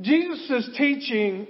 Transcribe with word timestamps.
Jesus 0.00 0.50
is 0.50 0.76
teaching 0.76 1.46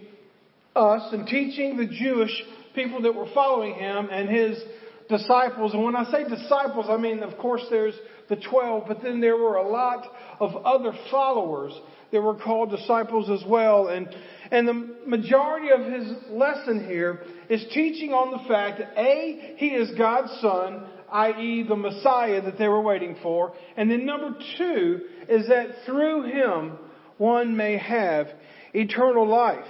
us 0.76 1.12
and 1.12 1.26
teaching 1.26 1.76
the 1.76 1.86
Jewish 1.86 2.32
people 2.74 3.02
that 3.02 3.14
were 3.14 3.28
following 3.34 3.74
him 3.74 4.08
and 4.10 4.28
his 4.28 4.60
disciples. 5.08 5.72
And 5.72 5.84
when 5.84 5.96
I 5.96 6.10
say 6.10 6.28
disciples, 6.28 6.86
I 6.88 6.96
mean, 6.96 7.22
of 7.22 7.38
course, 7.38 7.62
there's 7.70 7.94
the 8.28 8.36
12, 8.36 8.84
but 8.86 9.02
then 9.02 9.20
there 9.20 9.36
were 9.36 9.56
a 9.56 9.68
lot 9.68 10.06
of 10.40 10.56
other 10.64 10.92
followers 11.10 11.72
that 12.12 12.20
were 12.20 12.34
called 12.34 12.70
disciples 12.70 13.30
as 13.30 13.46
well. 13.48 13.88
And, 13.88 14.08
and 14.50 14.66
the 14.66 14.96
majority 15.06 15.68
of 15.70 15.92
his 15.92 16.12
lesson 16.30 16.86
here 16.86 17.22
is 17.48 17.64
teaching 17.72 18.12
on 18.12 18.30
the 18.30 18.48
fact 18.48 18.78
that 18.78 18.98
A, 18.98 19.54
he 19.56 19.68
is 19.68 19.96
God's 19.96 20.32
son, 20.40 20.86
i.e. 21.12 21.64
the 21.68 21.76
Messiah 21.76 22.42
that 22.42 22.58
they 22.58 22.68
were 22.68 22.80
waiting 22.80 23.16
for. 23.22 23.52
And 23.76 23.90
then 23.90 24.06
number 24.06 24.36
two 24.58 25.00
is 25.28 25.48
that 25.48 25.68
through 25.86 26.24
him, 26.24 26.78
one 27.18 27.56
may 27.56 27.78
have 27.78 28.28
eternal 28.72 29.26
life. 29.26 29.66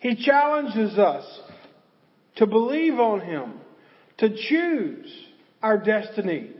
He 0.00 0.16
challenges 0.16 0.98
us 0.98 1.40
to 2.36 2.46
believe 2.46 2.94
on 2.94 3.20
him, 3.20 3.54
to 4.18 4.28
choose 4.30 5.12
our 5.62 5.78
destiny 5.78 6.50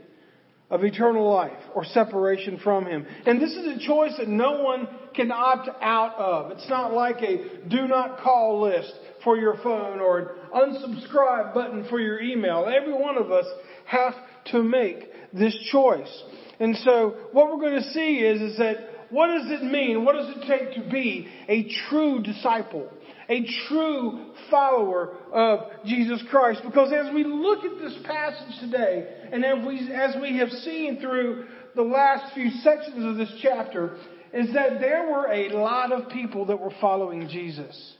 of 0.71 0.85
eternal 0.85 1.31
life 1.33 1.59
or 1.75 1.85
separation 1.85 2.59
from 2.63 2.85
Him. 2.85 3.07
And 3.27 3.41
this 3.41 3.53
is 3.53 3.67
a 3.67 3.87
choice 3.87 4.13
that 4.19 4.29
no 4.29 4.63
one 4.63 4.87
can 5.15 5.33
opt 5.33 5.69
out 5.81 6.15
of. 6.17 6.51
It's 6.51 6.69
not 6.69 6.93
like 6.93 7.23
a 7.23 7.69
do 7.69 7.89
not 7.89 8.19
call 8.21 8.61
list 8.61 8.93
for 9.25 9.39
your 9.39 9.57
phone 9.63 10.01
or 10.01 10.19
an 10.19 10.29
unsubscribe 10.55 11.55
button 11.55 11.87
for 11.89 12.01
your 12.01 12.21
email. 12.21 12.67
Every 12.67 12.93
one 12.93 13.17
of 13.17 13.31
us 13.33 13.47
have 13.87 14.15
to 14.53 14.63
make 14.63 15.09
this 15.33 15.57
choice. 15.73 16.23
And 16.61 16.77
so 16.85 17.15
what 17.33 17.47
we're 17.47 17.61
going 17.61 17.83
to 17.83 17.91
see 17.91 18.17
is, 18.17 18.53
is 18.53 18.59
that 18.59 18.77
what 19.11 19.29
does 19.29 19.51
it 19.51 19.63
mean? 19.65 20.05
What 20.05 20.15
does 20.15 20.29
it 20.37 20.47
take 20.47 20.75
to 20.75 20.91
be 20.91 21.29
a 21.49 21.69
true 21.89 22.23
disciple? 22.23 22.89
A 23.31 23.47
true 23.69 24.33
follower 24.51 25.17
of 25.33 25.85
Jesus 25.85 26.23
Christ. 26.31 26.63
Because 26.65 26.93
as 26.93 27.13
we 27.15 27.25
look 27.25 27.65
at 27.65 27.79
this 27.79 27.97
passage 28.05 28.61
today, 28.61 29.07
and 29.33 29.45
as 29.45 29.67
we, 29.67 29.93
as 29.93 30.17
we 30.21 30.39
have 30.39 30.51
seen 30.51 31.01
through 31.01 31.47
the 31.75 31.83
last 31.83 32.35
few 32.35 32.51
sections 32.63 33.05
of 33.05 33.17
this 33.17 33.33
chapter, 33.43 33.97
is 34.33 34.53
that 34.55 34.81
there 34.81 35.11
were 35.11 35.27
a 35.27 35.51
lot 35.51 35.93
of 35.93 36.11
people 36.11 36.47
that 36.47 36.59
were 36.59 36.73
following 36.81 37.29
Jesus. 37.29 37.95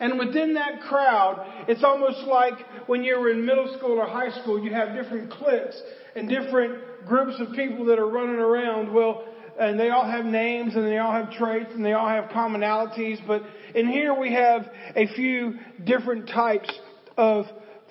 And 0.00 0.18
within 0.18 0.54
that 0.54 0.80
crowd, 0.88 1.64
it's 1.68 1.84
almost 1.84 2.26
like 2.26 2.54
when 2.88 3.04
you 3.04 3.18
were 3.20 3.30
in 3.30 3.46
middle 3.46 3.72
school 3.78 4.00
or 4.00 4.06
high 4.06 4.30
school, 4.42 4.60
you 4.62 4.72
have 4.72 4.94
different 4.94 5.30
cliques 5.30 5.80
and 6.16 6.28
different 6.28 7.06
groups 7.06 7.34
of 7.38 7.54
people 7.54 7.84
that 7.86 8.00
are 8.00 8.08
running 8.08 8.40
around. 8.40 8.92
Well, 8.92 9.24
and 9.58 9.78
they 9.78 9.90
all 9.90 10.04
have 10.04 10.24
names 10.24 10.74
and 10.74 10.86
they 10.86 10.98
all 10.98 11.12
have 11.12 11.32
traits 11.32 11.70
and 11.74 11.84
they 11.84 11.92
all 11.92 12.08
have 12.08 12.30
commonalities, 12.30 13.18
but 13.26 13.42
in 13.74 13.86
here 13.86 14.14
we 14.18 14.32
have 14.32 14.66
a 14.96 15.06
few 15.14 15.54
different 15.84 16.28
types 16.28 16.70
of 17.16 17.44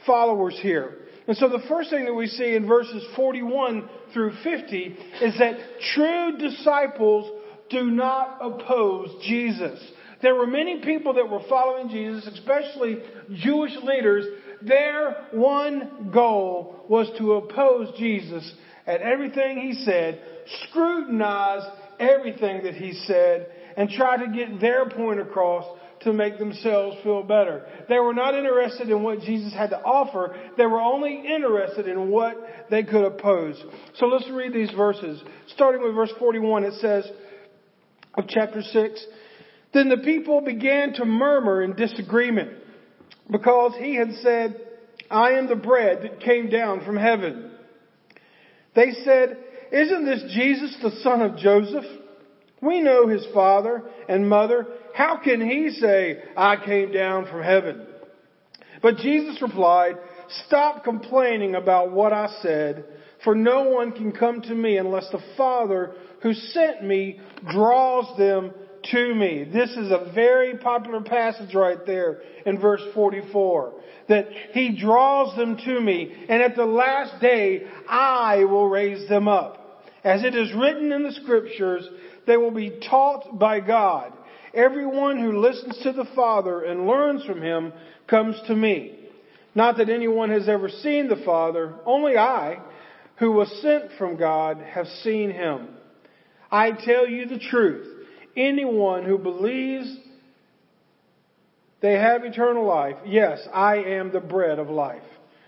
followers 0.05 0.57
here. 0.61 0.97
And 1.27 1.37
so 1.37 1.47
the 1.47 1.63
first 1.69 1.89
thing 1.89 2.05
that 2.05 2.13
we 2.13 2.27
see 2.27 2.55
in 2.55 2.67
verses 2.67 3.05
41 3.15 3.87
through 4.13 4.33
50 4.43 4.97
is 5.21 5.37
that 5.39 5.57
true 5.93 6.37
disciples 6.37 7.31
do 7.69 7.89
not 7.91 8.37
oppose 8.41 9.09
Jesus. 9.23 9.79
There 10.21 10.35
were 10.35 10.47
many 10.47 10.81
people 10.83 11.13
that 11.13 11.29
were 11.29 11.41
following 11.49 11.89
Jesus, 11.89 12.27
especially 12.27 13.01
Jewish 13.35 13.71
leaders. 13.83 14.25
Their 14.61 15.27
one 15.31 16.11
goal 16.13 16.85
was 16.89 17.09
to 17.17 17.33
oppose 17.33 17.97
Jesus 17.97 18.53
at 18.87 19.01
everything 19.01 19.59
he 19.59 19.73
said, 19.83 20.21
scrutinize 20.67 21.63
everything 21.99 22.63
that 22.63 22.73
he 22.73 22.93
said, 22.93 23.47
and 23.77 23.89
try 23.89 24.17
to 24.17 24.31
get 24.31 24.59
their 24.59 24.89
point 24.89 25.19
across 25.19 25.65
to 26.01 26.13
make 26.13 26.39
themselves 26.39 26.97
feel 27.03 27.23
better. 27.23 27.65
They 27.87 27.99
were 27.99 28.13
not 28.13 28.33
interested 28.33 28.89
in 28.89 29.03
what 29.03 29.21
Jesus 29.21 29.53
had 29.53 29.69
to 29.69 29.79
offer. 29.81 30.35
They 30.57 30.65
were 30.65 30.81
only 30.81 31.23
interested 31.25 31.87
in 31.87 32.09
what 32.09 32.35
they 32.69 32.83
could 32.83 33.05
oppose. 33.05 33.61
So 33.95 34.07
let's 34.07 34.29
read 34.31 34.53
these 34.53 34.71
verses. 34.71 35.21
Starting 35.53 35.83
with 35.83 35.93
verse 35.93 36.11
41, 36.17 36.63
it 36.63 36.73
says 36.75 37.09
of 38.15 38.25
chapter 38.27 38.61
6, 38.61 39.05
Then 39.73 39.89
the 39.89 39.97
people 39.97 40.41
began 40.41 40.93
to 40.93 41.05
murmur 41.05 41.61
in 41.63 41.75
disagreement 41.75 42.51
because 43.29 43.73
he 43.79 43.95
had 43.95 44.11
said, 44.21 44.59
I 45.09 45.31
am 45.31 45.47
the 45.47 45.55
bread 45.55 46.03
that 46.03 46.19
came 46.21 46.49
down 46.49 46.83
from 46.83 46.97
heaven. 46.97 47.50
They 48.75 48.91
said, 49.03 49.37
Isn't 49.71 50.05
this 50.05 50.23
Jesus 50.33 50.75
the 50.81 50.99
son 51.01 51.21
of 51.21 51.37
Joseph? 51.37 51.85
We 52.61 52.81
know 52.81 53.07
his 53.07 53.25
father 53.33 53.83
and 54.07 54.29
mother. 54.29 54.67
How 54.93 55.17
can 55.17 55.41
he 55.41 55.71
say, 55.71 56.21
I 56.37 56.57
came 56.63 56.91
down 56.91 57.25
from 57.25 57.41
heaven? 57.41 57.87
But 58.81 58.97
Jesus 58.97 59.41
replied, 59.41 59.95
Stop 60.47 60.83
complaining 60.83 61.55
about 61.55 61.91
what 61.91 62.13
I 62.13 62.27
said, 62.41 62.85
for 63.23 63.35
no 63.35 63.63
one 63.63 63.91
can 63.91 64.11
come 64.11 64.41
to 64.41 64.55
me 64.55 64.77
unless 64.77 65.09
the 65.11 65.21
Father 65.37 65.93
who 66.21 66.33
sent 66.33 66.83
me 66.83 67.19
draws 67.51 68.17
them 68.17 68.51
to 68.91 69.15
me. 69.15 69.43
This 69.43 69.69
is 69.71 69.91
a 69.91 70.11
very 70.13 70.57
popular 70.57 71.01
passage 71.01 71.53
right 71.53 71.85
there 71.85 72.21
in 72.45 72.59
verse 72.59 72.81
44. 72.93 73.73
That 74.09 74.27
he 74.51 74.77
draws 74.77 75.35
them 75.37 75.57
to 75.57 75.81
me, 75.81 76.25
and 76.27 76.41
at 76.41 76.55
the 76.55 76.65
last 76.65 77.21
day 77.21 77.67
I 77.87 78.43
will 78.43 78.67
raise 78.67 79.07
them 79.07 79.27
up. 79.27 79.57
As 80.03 80.23
it 80.23 80.35
is 80.35 80.53
written 80.53 80.91
in 80.91 81.03
the 81.03 81.11
scriptures, 81.11 81.87
they 82.25 82.37
will 82.37 82.51
be 82.51 82.79
taught 82.89 83.37
by 83.37 83.59
God. 83.59 84.13
Everyone 84.53 85.19
who 85.19 85.39
listens 85.39 85.77
to 85.83 85.93
the 85.93 86.07
Father 86.15 86.63
and 86.63 86.87
learns 86.87 87.23
from 87.23 87.41
him 87.41 87.71
comes 88.07 88.35
to 88.47 88.55
me. 88.55 88.97
Not 89.53 89.77
that 89.77 89.89
anyone 89.89 90.29
has 90.29 90.49
ever 90.49 90.69
seen 90.69 91.07
the 91.07 91.21
Father, 91.25 91.75
only 91.85 92.17
I, 92.17 92.59
who 93.17 93.31
was 93.31 93.61
sent 93.61 93.91
from 93.97 94.17
God, 94.17 94.57
have 94.57 94.87
seen 95.03 95.29
him. 95.29 95.69
I 96.51 96.71
tell 96.71 97.07
you 97.07 97.27
the 97.27 97.39
truth. 97.39 98.00
Anyone 98.35 99.05
who 99.05 99.17
believes 99.17 99.97
they 101.81 101.93
have 101.93 102.23
eternal 102.23 102.65
life, 102.65 102.95
yes, 103.05 103.39
I 103.51 103.77
am 103.77 104.11
the 104.11 104.19
bread 104.19 104.59
of 104.59 104.69
life. 104.69 105.01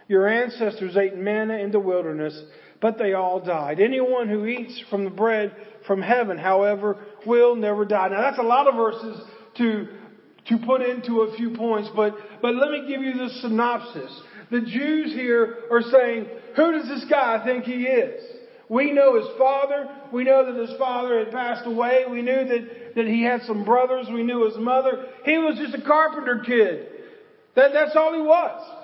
Your 0.07 0.27
ancestors 0.27 0.97
ate 0.97 1.15
manna 1.15 1.57
in 1.57 1.71
the 1.71 1.79
wilderness, 1.79 2.39
but 2.81 2.97
they 2.97 3.13
all 3.13 3.39
died. 3.39 3.79
Anyone 3.79 4.27
who 4.27 4.45
eats 4.45 4.81
from 4.89 5.05
the 5.05 5.09
bread 5.11 5.55
from 5.85 6.01
heaven, 6.01 6.37
however, 6.37 6.97
will 7.25 7.55
never 7.55 7.85
die. 7.85 8.09
Now 8.09 8.21
that's 8.21 8.39
a 8.39 8.43
lot 8.43 8.67
of 8.67 8.75
verses 8.75 9.21
to, 9.57 9.87
to 10.47 10.57
put 10.65 10.81
into 10.81 11.21
a 11.21 11.37
few 11.37 11.55
points, 11.55 11.89
but, 11.95 12.15
but 12.41 12.55
let 12.55 12.71
me 12.71 12.87
give 12.87 13.01
you 13.01 13.13
the 13.13 13.29
synopsis. 13.41 14.21
The 14.49 14.61
Jews 14.61 15.13
here 15.13 15.59
are 15.71 15.81
saying, 15.81 16.25
who 16.55 16.71
does 16.73 16.87
this 16.87 17.05
guy 17.09 17.43
think 17.45 17.63
he 17.63 17.83
is? 17.83 18.23
We 18.69 18.91
know 18.91 19.15
his 19.15 19.27
father. 19.37 19.89
We 20.11 20.23
know 20.23 20.45
that 20.45 20.69
his 20.69 20.77
father 20.77 21.19
had 21.19 21.31
passed 21.31 21.65
away. 21.65 22.05
We 22.09 22.21
knew 22.21 22.45
that, 22.47 22.95
that 22.95 23.07
he 23.07 23.23
had 23.23 23.41
some 23.43 23.65
brothers. 23.65 24.07
We 24.11 24.23
knew 24.23 24.45
his 24.45 24.57
mother. 24.57 25.07
He 25.25 25.37
was 25.37 25.57
just 25.57 25.75
a 25.75 25.85
carpenter 25.85 26.43
kid. 26.45 26.87
That, 27.55 27.71
that's 27.73 27.95
all 27.95 28.13
he 28.13 28.21
was. 28.21 28.79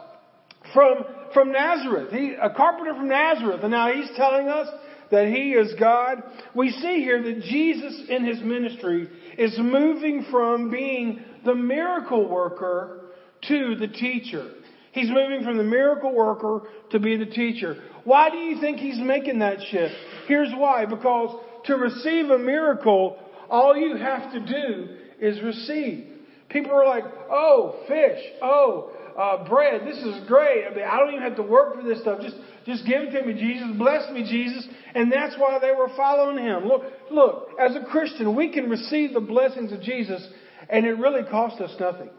From, 0.73 1.05
from 1.33 1.51
Nazareth. 1.51 2.11
He, 2.11 2.35
a 2.39 2.49
carpenter 2.49 2.93
from 2.93 3.07
Nazareth. 3.07 3.61
And 3.63 3.71
now 3.71 3.91
he's 3.91 4.09
telling 4.15 4.47
us 4.47 4.67
that 5.11 5.27
he 5.27 5.53
is 5.53 5.73
God. 5.79 6.21
We 6.53 6.71
see 6.71 7.01
here 7.01 7.23
that 7.23 7.41
Jesus 7.43 8.03
in 8.09 8.25
his 8.25 8.41
ministry 8.41 9.09
is 9.37 9.57
moving 9.57 10.25
from 10.29 10.69
being 10.69 11.23
the 11.45 11.55
miracle 11.55 12.27
worker 12.27 13.05
to 13.47 13.75
the 13.75 13.87
teacher. 13.87 14.51
He's 14.91 15.09
moving 15.09 15.43
from 15.43 15.57
the 15.57 15.63
miracle 15.63 16.13
worker 16.13 16.63
to 16.91 16.99
be 16.99 17.17
the 17.17 17.25
teacher. 17.25 17.81
Why 18.03 18.29
do 18.29 18.37
you 18.37 18.59
think 18.59 18.77
he's 18.77 18.99
making 18.99 19.39
that 19.39 19.57
shift? 19.69 19.93
Here's 20.27 20.51
why. 20.55 20.85
Because 20.85 21.37
to 21.65 21.75
receive 21.75 22.29
a 22.29 22.39
miracle, 22.39 23.17
all 23.49 23.75
you 23.75 23.95
have 23.97 24.31
to 24.33 24.39
do 24.39 24.87
is 25.19 25.41
receive. 25.43 26.05
People 26.49 26.71
are 26.71 26.87
like, 26.87 27.03
oh, 27.29 27.83
fish, 27.87 28.19
oh, 28.41 28.91
uh, 29.17 29.47
bread, 29.47 29.81
this 29.85 29.97
is 29.97 30.27
great. 30.27 30.65
I 30.65 30.73
mean, 30.73 30.85
I 30.85 30.97
don't 30.97 31.09
even 31.09 31.21
have 31.21 31.35
to 31.35 31.43
work 31.43 31.75
for 31.75 31.83
this 31.83 32.01
stuff. 32.01 32.21
Just, 32.21 32.37
just 32.65 32.85
give 32.87 33.01
it 33.01 33.11
to 33.11 33.25
me, 33.25 33.33
Jesus. 33.33 33.67
Bless 33.77 34.09
me, 34.11 34.23
Jesus. 34.23 34.67
And 34.95 35.11
that's 35.11 35.35
why 35.37 35.59
they 35.59 35.71
were 35.71 35.89
following 35.95 36.43
him. 36.43 36.65
Look, 36.65 36.83
look, 37.11 37.49
as 37.59 37.75
a 37.75 37.83
Christian, 37.83 38.35
we 38.35 38.51
can 38.51 38.69
receive 38.69 39.13
the 39.13 39.19
blessings 39.19 39.71
of 39.71 39.81
Jesus 39.81 40.25
and 40.69 40.85
it 40.85 40.93
really 40.93 41.23
costs 41.29 41.59
us 41.59 41.75
nothing. 41.79 42.09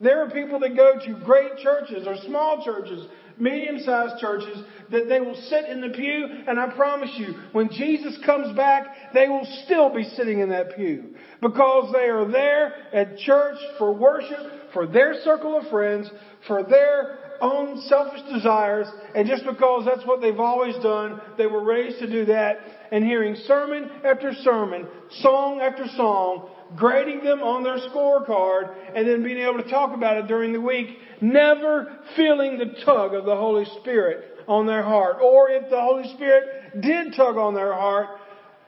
There 0.00 0.22
are 0.22 0.30
people 0.30 0.60
that 0.60 0.76
go 0.76 0.98
to 1.04 1.24
great 1.24 1.58
churches 1.58 2.06
or 2.06 2.16
small 2.26 2.62
churches, 2.64 3.06
medium 3.38 3.78
sized 3.80 4.20
churches, 4.20 4.62
that 4.90 5.08
they 5.08 5.20
will 5.20 5.34
sit 5.48 5.66
in 5.66 5.80
the 5.80 5.88
pew, 5.88 6.26
and 6.46 6.60
I 6.60 6.70
promise 6.74 7.10
you, 7.16 7.34
when 7.52 7.70
Jesus 7.70 8.18
comes 8.24 8.54
back, 8.56 9.14
they 9.14 9.28
will 9.28 9.46
still 9.64 9.94
be 9.94 10.04
sitting 10.04 10.40
in 10.40 10.50
that 10.50 10.76
pew. 10.76 11.14
Because 11.40 11.92
they 11.92 12.08
are 12.08 12.30
there 12.30 12.74
at 12.92 13.18
church 13.18 13.56
for 13.78 13.94
worship, 13.94 14.72
for 14.72 14.86
their 14.86 15.14
circle 15.22 15.58
of 15.58 15.68
friends, 15.68 16.10
for 16.46 16.62
their 16.62 17.18
own 17.40 17.80
selfish 17.82 18.22
desires, 18.32 18.86
and 19.14 19.28
just 19.28 19.44
because 19.44 19.84
that's 19.84 20.06
what 20.06 20.20
they've 20.20 20.40
always 20.40 20.74
done, 20.82 21.20
they 21.36 21.46
were 21.46 21.64
raised 21.64 21.98
to 21.98 22.10
do 22.10 22.24
that, 22.26 22.58
and 22.92 23.04
hearing 23.04 23.34
sermon 23.46 23.90
after 24.04 24.32
sermon, 24.42 24.86
song 25.20 25.60
after 25.60 25.86
song, 25.96 26.50
grading 26.74 27.22
them 27.22 27.40
on 27.42 27.62
their 27.62 27.78
scorecard, 27.78 28.74
and 28.94 29.06
then 29.06 29.22
being 29.22 29.38
able 29.38 29.62
to 29.62 29.70
talk 29.70 29.94
about 29.94 30.16
it 30.16 30.26
during 30.26 30.52
the 30.52 30.60
week, 30.60 30.88
never 31.20 31.98
feeling 32.16 32.58
the 32.58 32.82
tug 32.84 33.14
of 33.14 33.24
the 33.24 33.36
Holy 33.36 33.64
Spirit 33.80 34.24
on 34.48 34.66
their 34.66 34.82
heart. 34.82 35.18
Or 35.22 35.50
if 35.50 35.70
the 35.70 35.80
Holy 35.80 36.12
Spirit 36.14 36.80
did 36.80 37.14
tug 37.16 37.36
on 37.36 37.54
their 37.54 37.72
heart, 37.72 38.08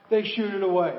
they 0.09 0.23
shoot 0.23 0.53
it 0.53 0.63
away. 0.63 0.97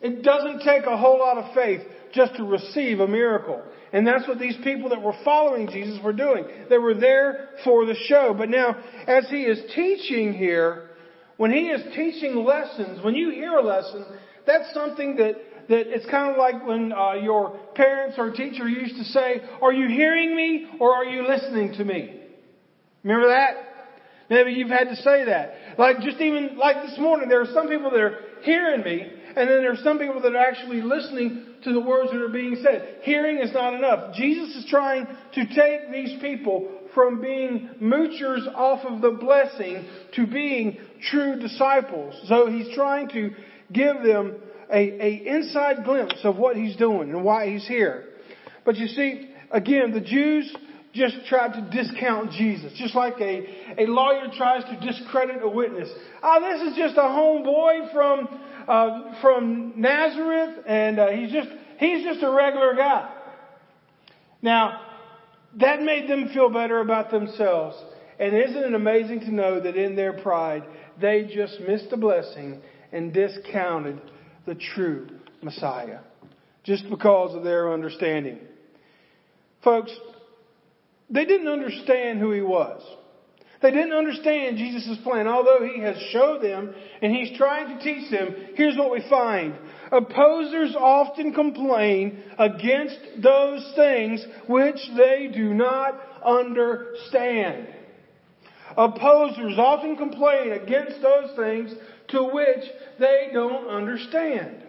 It 0.00 0.22
doesn't 0.22 0.60
take 0.60 0.84
a 0.84 0.96
whole 0.96 1.18
lot 1.18 1.38
of 1.38 1.54
faith 1.54 1.80
just 2.12 2.36
to 2.36 2.44
receive 2.44 3.00
a 3.00 3.08
miracle. 3.08 3.62
And 3.92 4.06
that's 4.06 4.26
what 4.28 4.38
these 4.38 4.56
people 4.62 4.90
that 4.90 5.00
were 5.00 5.14
following 5.24 5.68
Jesus 5.68 5.98
were 6.02 6.12
doing. 6.12 6.44
They 6.68 6.78
were 6.78 6.94
there 6.94 7.50
for 7.64 7.86
the 7.86 7.94
show. 8.06 8.34
But 8.36 8.50
now, 8.50 8.76
as 9.06 9.28
he 9.30 9.42
is 9.42 9.60
teaching 9.74 10.34
here, 10.34 10.90
when 11.36 11.52
he 11.52 11.68
is 11.68 11.82
teaching 11.94 12.44
lessons, 12.44 13.04
when 13.04 13.14
you 13.14 13.30
hear 13.30 13.52
a 13.52 13.62
lesson, 13.62 14.04
that's 14.46 14.72
something 14.72 15.16
that, 15.16 15.34
that 15.68 15.92
it's 15.92 16.06
kind 16.06 16.32
of 16.32 16.38
like 16.38 16.66
when 16.66 16.92
uh, 16.92 17.14
your 17.14 17.58
parents 17.74 18.16
or 18.18 18.30
teacher 18.30 18.68
used 18.68 18.96
to 18.96 19.04
say, 19.04 19.42
Are 19.60 19.72
you 19.72 19.88
hearing 19.88 20.34
me 20.36 20.66
or 20.80 20.92
are 20.94 21.04
you 21.04 21.26
listening 21.26 21.74
to 21.74 21.84
me? 21.84 22.20
Remember 23.02 23.28
that? 23.28 23.66
Maybe 24.28 24.52
you've 24.52 24.70
had 24.70 24.88
to 24.88 24.96
say 24.96 25.24
that. 25.26 25.78
Like 25.78 26.00
just 26.00 26.20
even 26.20 26.56
like 26.56 26.84
this 26.84 26.98
morning, 26.98 27.28
there 27.28 27.40
are 27.40 27.52
some 27.52 27.68
people 27.68 27.90
that 27.90 28.00
are 28.00 28.18
hearing 28.42 28.82
me, 28.82 29.02
and 29.36 29.48
then 29.48 29.60
there 29.62 29.72
are 29.72 29.82
some 29.84 29.98
people 29.98 30.20
that 30.22 30.34
are 30.34 30.48
actually 30.48 30.82
listening 30.82 31.44
to 31.64 31.72
the 31.72 31.80
words 31.80 32.10
that 32.12 32.20
are 32.20 32.28
being 32.28 32.56
said. 32.62 32.98
Hearing 33.02 33.38
is 33.38 33.52
not 33.52 33.74
enough. 33.74 34.14
Jesus 34.14 34.56
is 34.56 34.66
trying 34.68 35.06
to 35.34 35.46
take 35.46 35.92
these 35.92 36.20
people 36.20 36.68
from 36.94 37.20
being 37.20 37.70
moochers 37.80 38.46
off 38.54 38.84
of 38.84 39.02
the 39.02 39.10
blessing 39.10 39.86
to 40.14 40.26
being 40.26 40.78
true 41.10 41.38
disciples. 41.38 42.14
So 42.26 42.50
he's 42.50 42.74
trying 42.74 43.08
to 43.10 43.30
give 43.72 44.02
them 44.02 44.36
a, 44.72 44.78
a 44.78 45.36
inside 45.36 45.84
glimpse 45.84 46.20
of 46.24 46.36
what 46.36 46.56
he's 46.56 46.76
doing 46.76 47.10
and 47.10 47.24
why 47.24 47.48
he's 47.48 47.66
here. 47.66 48.04
But 48.64 48.76
you 48.76 48.88
see, 48.88 49.30
again, 49.50 49.92
the 49.92 50.00
Jews 50.00 50.54
just 50.92 51.16
tried 51.28 51.52
to 51.52 51.70
discount 51.70 52.32
Jesus, 52.32 52.72
just 52.78 52.94
like 52.94 53.20
a, 53.20 53.82
a 53.82 53.86
lawyer 53.86 54.28
tries 54.36 54.64
to 54.64 54.80
discredit 54.80 55.42
a 55.42 55.48
witness. 55.48 55.90
Oh, 56.22 56.40
this 56.40 56.72
is 56.72 56.76
just 56.76 56.96
a 56.96 57.00
homeboy 57.00 57.92
from 57.92 58.40
uh, 58.66 59.20
from 59.20 59.74
Nazareth, 59.76 60.64
and 60.66 60.98
uh, 60.98 61.08
he's 61.08 61.30
just 61.30 61.48
he's 61.78 62.04
just 62.04 62.22
a 62.22 62.30
regular 62.30 62.74
guy. 62.74 63.12
Now, 64.42 64.80
that 65.60 65.82
made 65.82 66.08
them 66.08 66.30
feel 66.32 66.50
better 66.50 66.80
about 66.80 67.10
themselves. 67.10 67.76
And 68.18 68.34
isn't 68.34 68.56
it 68.56 68.74
amazing 68.74 69.20
to 69.20 69.30
know 69.30 69.60
that 69.60 69.76
in 69.76 69.94
their 69.94 70.14
pride, 70.14 70.64
they 71.00 71.30
just 71.34 71.60
missed 71.60 71.90
the 71.90 71.96
blessing 71.96 72.62
and 72.92 73.12
discounted 73.12 74.00
the 74.46 74.54
true 74.54 75.08
Messiah 75.42 76.00
just 76.64 76.88
because 76.90 77.34
of 77.34 77.44
their 77.44 77.72
understanding. 77.72 78.38
Folks, 79.62 79.92
they 81.10 81.24
didn't 81.24 81.48
understand 81.48 82.18
who 82.18 82.32
he 82.32 82.40
was. 82.40 82.82
They 83.62 83.70
didn't 83.70 83.92
understand 83.92 84.58
Jesus' 84.58 84.98
plan. 85.02 85.26
Although 85.26 85.66
he 85.66 85.80
has 85.80 85.96
showed 86.10 86.42
them 86.42 86.74
and 87.00 87.14
he's 87.14 87.36
trying 87.38 87.76
to 87.76 87.82
teach 87.82 88.10
them, 88.10 88.34
here's 88.54 88.76
what 88.76 88.92
we 88.92 89.02
find. 89.08 89.54
Opposers 89.90 90.76
often 90.78 91.32
complain 91.32 92.22
against 92.38 92.98
those 93.22 93.72
things 93.74 94.24
which 94.46 94.78
they 94.96 95.30
do 95.32 95.54
not 95.54 95.98
understand. 96.24 97.68
Opposers 98.76 99.58
often 99.58 99.96
complain 99.96 100.52
against 100.52 101.00
those 101.00 101.34
things 101.36 101.72
to 102.08 102.24
which 102.24 102.64
they 102.98 103.30
don't 103.32 103.68
understand. 103.68 104.62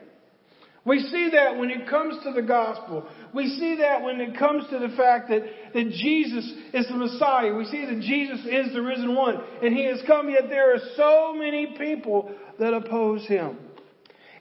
We 0.88 1.02
see 1.02 1.32
that 1.34 1.58
when 1.58 1.70
it 1.70 1.90
comes 1.90 2.24
to 2.24 2.32
the 2.32 2.42
gospel. 2.42 3.06
We 3.34 3.50
see 3.60 3.76
that 3.80 4.04
when 4.04 4.22
it 4.22 4.40
comes 4.40 4.64
to 4.70 4.80
the 4.80 4.96
fact 4.96 5.28
that, 5.28 5.42
that 5.74 5.90
Jesus 5.92 6.50
is 6.74 6.88
the 6.88 6.96
Messiah. 6.96 7.54
We 7.54 7.66
see 7.66 7.86
that 7.86 8.00
Jesus 8.00 8.40
is 8.46 8.74
the 8.74 8.82
risen 8.82 9.14
one. 9.14 9.36
And 9.62 9.76
He 9.76 9.84
has 9.84 10.02
come, 10.08 10.30
yet 10.30 10.48
there 10.48 10.74
are 10.74 10.80
so 10.96 11.34
many 11.38 11.76
people 11.78 12.32
that 12.58 12.74
oppose 12.74 13.28
Him. 13.28 13.58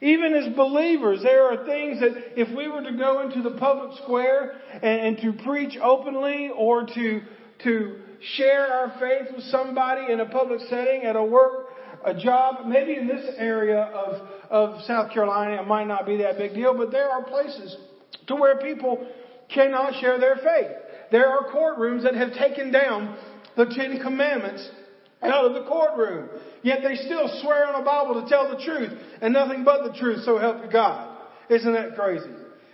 Even 0.01 0.33
as 0.35 0.55
believers, 0.55 1.19
there 1.21 1.51
are 1.51 1.65
things 1.65 1.99
that 1.99 2.39
if 2.39 2.55
we 2.55 2.69
were 2.69 2.83
to 2.83 2.95
go 2.95 3.27
into 3.27 3.41
the 3.41 3.57
public 3.57 3.97
square 4.03 4.53
and, 4.71 4.83
and 4.83 5.17
to 5.17 5.43
preach 5.43 5.77
openly 5.83 6.49
or 6.55 6.85
to, 6.85 7.21
to 7.65 7.99
share 8.35 8.67
our 8.67 8.97
faith 9.01 9.35
with 9.35 9.43
somebody 9.45 10.13
in 10.13 10.21
a 10.21 10.25
public 10.27 10.61
setting 10.69 11.03
at 11.03 11.17
a 11.17 11.23
work 11.23 11.66
a 12.05 12.13
job, 12.13 12.65
maybe 12.67 12.95
in 12.95 13.07
this 13.07 13.35
area 13.37 13.79
of, 13.79 14.27
of 14.49 14.81
South 14.83 15.11
Carolina, 15.11 15.61
it 15.61 15.67
might 15.67 15.87
not 15.87 16.05
be 16.05 16.17
that 16.17 16.37
big 16.37 16.53
deal, 16.53 16.75
but 16.75 16.91
there 16.91 17.09
are 17.09 17.23
places 17.23 17.75
to 18.27 18.35
where 18.35 18.57
people 18.57 19.07
cannot 19.53 19.99
share 19.99 20.19
their 20.19 20.35
faith. 20.35 20.71
There 21.11 21.27
are 21.27 21.51
courtrooms 21.51 22.03
that 22.03 22.15
have 22.15 22.33
taken 22.33 22.71
down 22.71 23.17
the 23.55 23.65
Ten 23.65 23.99
Commandments 24.01 24.69
out 25.21 25.45
of 25.45 25.53
the 25.53 25.67
courtroom. 25.67 26.29
Yet 26.61 26.79
they 26.83 26.95
still 26.95 27.27
swear 27.41 27.65
on 27.65 27.81
a 27.81 27.85
Bible 27.85 28.21
to 28.21 28.29
tell 28.29 28.49
the 28.49 28.63
truth 28.63 28.91
and 29.21 29.33
nothing 29.33 29.63
but 29.63 29.91
the 29.91 29.97
truth, 29.97 30.23
so 30.23 30.37
help 30.37 30.63
you 30.63 30.71
God. 30.71 31.17
Isn't 31.49 31.73
that 31.73 31.95
crazy? 31.95 32.29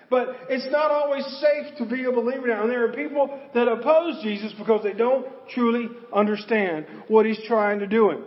But 0.09 0.35
it's 0.49 0.67
not 0.71 0.91
always 0.91 1.25
safe 1.25 1.77
to 1.77 1.85
be 1.85 2.03
a 2.03 2.11
believer 2.11 2.47
now. 2.47 2.63
And 2.63 2.71
there 2.71 2.85
are 2.85 2.93
people 2.93 3.39
that 3.53 3.67
oppose 3.67 4.21
Jesus 4.21 4.53
because 4.57 4.83
they 4.83 4.93
don't 4.93 5.25
truly 5.49 5.89
understand 6.13 6.85
what 7.07 7.25
he's 7.25 7.39
trying 7.47 7.79
to 7.79 7.87
do. 7.87 8.23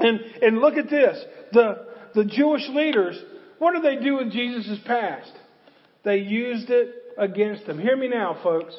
And, 0.00 0.20
and 0.42 0.58
look 0.58 0.74
at 0.74 0.90
this. 0.90 1.22
The, 1.52 1.86
the 2.14 2.24
Jewish 2.24 2.68
leaders, 2.70 3.16
what 3.58 3.72
did 3.72 3.84
they 3.84 4.02
do 4.02 4.16
with 4.16 4.32
Jesus' 4.32 4.78
past? 4.86 5.32
They 6.04 6.16
used 6.16 6.70
it 6.70 6.94
against 7.18 7.66
them. 7.66 7.78
Hear 7.78 7.96
me 7.96 8.08
now, 8.08 8.38
folks. 8.42 8.74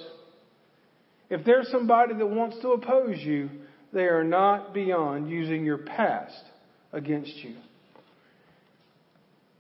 If 1.30 1.46
there's 1.46 1.70
somebody 1.72 2.16
that 2.16 2.26
wants 2.26 2.58
to 2.62 2.70
oppose 2.72 3.20
you, 3.20 3.50
they 3.94 4.04
are 4.04 4.24
not 4.24 4.74
beyond 4.74 5.30
using 5.30 5.64
your 5.64 5.78
past 5.78 6.44
against 6.92 7.36
you. 7.38 7.56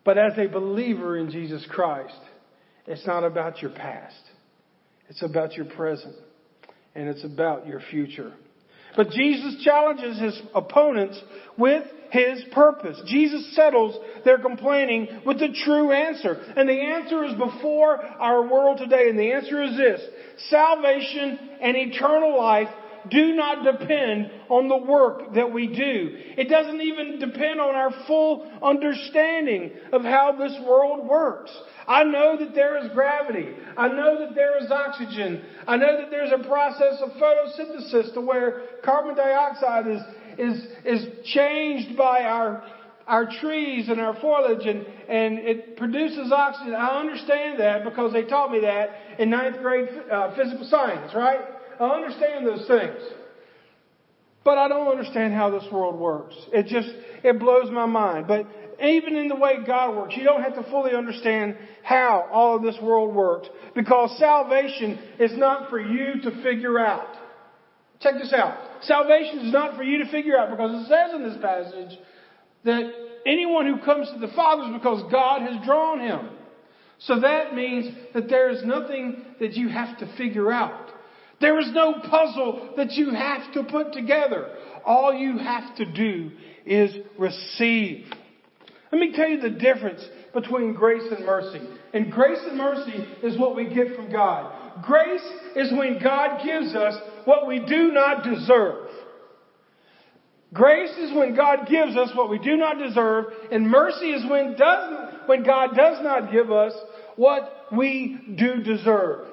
But 0.03 0.17
as 0.17 0.33
a 0.37 0.47
believer 0.47 1.17
in 1.17 1.29
Jesus 1.29 1.65
Christ, 1.69 2.19
it's 2.87 3.05
not 3.05 3.23
about 3.23 3.61
your 3.61 3.71
past. 3.71 4.21
It's 5.09 5.21
about 5.21 5.53
your 5.53 5.65
present. 5.65 6.15
And 6.95 7.07
it's 7.07 7.23
about 7.23 7.67
your 7.67 7.81
future. 7.91 8.33
But 8.95 9.11
Jesus 9.11 9.63
challenges 9.63 10.19
his 10.19 10.41
opponents 10.53 11.19
with 11.57 11.83
his 12.11 12.43
purpose. 12.51 13.01
Jesus 13.05 13.55
settles 13.55 13.97
their 14.25 14.37
complaining 14.37 15.21
with 15.25 15.39
the 15.39 15.55
true 15.63 15.91
answer. 15.91 16.33
And 16.57 16.67
the 16.67 16.81
answer 16.81 17.23
is 17.23 17.33
before 17.35 18.01
our 18.01 18.45
world 18.45 18.79
today. 18.79 19.09
And 19.09 19.17
the 19.17 19.31
answer 19.31 19.61
is 19.63 19.77
this. 19.77 20.01
Salvation 20.49 21.39
and 21.61 21.77
eternal 21.77 22.37
life 22.37 22.67
do 23.09 23.33
not 23.33 23.63
depend 23.63 24.29
on 24.49 24.67
the 24.67 24.77
work 24.77 25.33
that 25.33 25.51
we 25.51 25.67
do. 25.67 26.17
It 26.37 26.49
doesn't 26.49 26.81
even 26.81 27.19
depend 27.19 27.59
on 27.59 27.75
our 27.75 27.91
full 28.07 28.49
understanding 28.61 29.71
of 29.91 30.03
how 30.03 30.35
this 30.37 30.57
world 30.65 31.07
works. 31.07 31.51
I 31.87 32.03
know 32.03 32.37
that 32.37 32.53
there 32.53 32.83
is 32.83 32.91
gravity. 32.93 33.47
I 33.75 33.87
know 33.87 34.19
that 34.19 34.35
there 34.35 34.63
is 34.63 34.71
oxygen. 34.71 35.43
I 35.67 35.77
know 35.77 35.97
that 35.97 36.11
there's 36.11 36.31
a 36.31 36.47
process 36.47 37.01
of 37.01 37.11
photosynthesis 37.11 38.13
to 38.13 38.21
where 38.21 38.61
carbon 38.83 39.15
dioxide 39.15 39.87
is, 39.87 40.01
is, 40.37 40.67
is 40.85 41.25
changed 41.25 41.97
by 41.97 42.23
our, 42.23 42.63
our 43.07 43.29
trees 43.39 43.89
and 43.89 43.99
our 43.99 44.19
foliage 44.21 44.65
and, 44.65 44.85
and 45.09 45.39
it 45.39 45.75
produces 45.77 46.31
oxygen. 46.31 46.73
I 46.75 46.99
understand 46.99 47.59
that 47.59 47.83
because 47.83 48.13
they 48.13 48.23
taught 48.23 48.51
me 48.51 48.59
that 48.61 48.89
in 49.19 49.29
ninth 49.29 49.57
grade 49.59 49.89
uh, 50.11 50.35
physical 50.35 50.65
science, 50.65 51.13
right? 51.13 51.41
I 51.79 51.83
understand 51.85 52.45
those 52.45 52.67
things. 52.67 53.01
But 54.43 54.57
I 54.57 54.67
don't 54.67 54.87
understand 54.87 55.33
how 55.33 55.51
this 55.51 55.65
world 55.71 55.99
works. 55.99 56.35
It 56.51 56.65
just, 56.65 56.89
it 57.23 57.39
blows 57.39 57.71
my 57.71 57.85
mind. 57.85 58.27
But 58.27 58.47
even 58.83 59.15
in 59.15 59.27
the 59.27 59.35
way 59.35 59.57
God 59.65 59.95
works, 59.95 60.15
you 60.17 60.23
don't 60.23 60.41
have 60.41 60.55
to 60.55 60.63
fully 60.71 60.93
understand 60.95 61.55
how 61.83 62.27
all 62.31 62.55
of 62.55 62.63
this 62.63 62.77
world 62.81 63.13
works 63.13 63.49
because 63.75 64.17
salvation 64.17 64.99
is 65.19 65.31
not 65.35 65.69
for 65.69 65.79
you 65.79 66.21
to 66.23 66.43
figure 66.43 66.79
out. 66.79 67.07
Check 67.99 68.15
this 68.19 68.33
out. 68.33 68.57
Salvation 68.81 69.39
is 69.39 69.53
not 69.53 69.77
for 69.77 69.83
you 69.83 70.03
to 70.03 70.09
figure 70.09 70.37
out 70.37 70.49
because 70.49 70.83
it 70.83 70.89
says 70.89 71.13
in 71.13 71.23
this 71.23 71.37
passage 71.39 71.99
that 72.63 72.91
anyone 73.27 73.67
who 73.67 73.77
comes 73.85 74.09
to 74.11 74.19
the 74.19 74.33
Father 74.33 74.63
is 74.63 74.73
because 74.73 75.03
God 75.11 75.41
has 75.41 75.63
drawn 75.63 75.99
him. 75.99 76.29
So 76.97 77.19
that 77.19 77.53
means 77.53 77.93
that 78.13 78.27
there 78.27 78.49
is 78.49 78.63
nothing 78.63 79.23
that 79.39 79.53
you 79.53 79.69
have 79.69 79.99
to 79.99 80.17
figure 80.17 80.51
out. 80.51 80.90
There 81.41 81.59
is 81.59 81.71
no 81.73 81.93
puzzle 81.93 82.73
that 82.77 82.91
you 82.93 83.11
have 83.11 83.51
to 83.53 83.63
put 83.63 83.93
together. 83.93 84.55
All 84.85 85.13
you 85.13 85.37
have 85.39 85.75
to 85.77 85.91
do 85.91 86.31
is 86.65 86.95
receive. 87.17 88.05
Let 88.91 88.99
me 88.99 89.13
tell 89.15 89.27
you 89.27 89.41
the 89.41 89.49
difference 89.49 90.05
between 90.33 90.73
grace 90.73 91.03
and 91.11 91.25
mercy. 91.25 91.61
And 91.93 92.11
grace 92.11 92.39
and 92.47 92.57
mercy 92.57 93.05
is 93.23 93.37
what 93.37 93.55
we 93.55 93.73
get 93.73 93.95
from 93.95 94.11
God. 94.11 94.83
Grace 94.83 95.27
is 95.55 95.71
when 95.71 95.99
God 96.01 96.43
gives 96.45 96.75
us 96.75 96.95
what 97.25 97.47
we 97.47 97.59
do 97.59 97.91
not 97.91 98.23
deserve. 98.23 98.87
Grace 100.53 100.91
is 100.97 101.15
when 101.15 101.35
God 101.35 101.67
gives 101.69 101.95
us 101.95 102.09
what 102.13 102.29
we 102.29 102.37
do 102.37 102.57
not 102.57 102.77
deserve, 102.77 103.25
and 103.51 103.69
mercy 103.69 104.11
is 104.11 104.29
when 104.29 104.55
doesn't 104.57 105.27
when 105.27 105.43
God 105.43 105.75
does 105.75 106.03
not 106.03 106.31
give 106.31 106.51
us 106.51 106.73
what 107.15 107.67
we 107.71 108.35
do 108.37 108.61
deserve. 108.61 109.27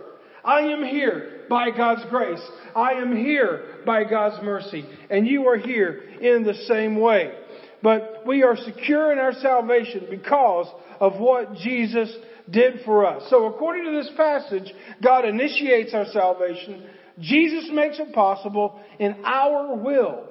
I 0.48 0.60
am 0.72 0.82
here 0.82 1.42
by 1.50 1.70
God's 1.70 2.08
grace. 2.08 2.40
I 2.74 2.92
am 2.92 3.14
here 3.14 3.82
by 3.84 4.04
God's 4.04 4.42
mercy. 4.42 4.82
And 5.10 5.26
you 5.26 5.46
are 5.46 5.58
here 5.58 6.02
in 6.22 6.42
the 6.42 6.54
same 6.66 6.98
way. 6.98 7.34
But 7.82 8.22
we 8.26 8.42
are 8.44 8.56
secure 8.56 9.12
in 9.12 9.18
our 9.18 9.34
salvation 9.34 10.06
because 10.08 10.66
of 11.00 11.20
what 11.20 11.54
Jesus 11.56 12.10
did 12.48 12.80
for 12.86 13.04
us. 13.04 13.28
So 13.28 13.44
according 13.44 13.84
to 13.84 13.92
this 13.92 14.10
passage, 14.16 14.72
God 15.02 15.26
initiates 15.26 15.92
our 15.92 16.06
salvation. 16.06 16.86
Jesus 17.20 17.68
makes 17.70 17.98
it 17.98 18.14
possible 18.14 18.80
and 18.98 19.16
our 19.26 19.76
will 19.76 20.24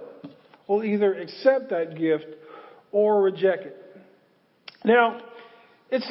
will 0.68 0.84
either 0.84 1.14
accept 1.14 1.70
that 1.70 1.96
gift 1.96 2.26
or 2.92 3.22
reject 3.22 3.68
it. 3.68 3.78
Now, 4.84 5.22
it's, 5.92 6.10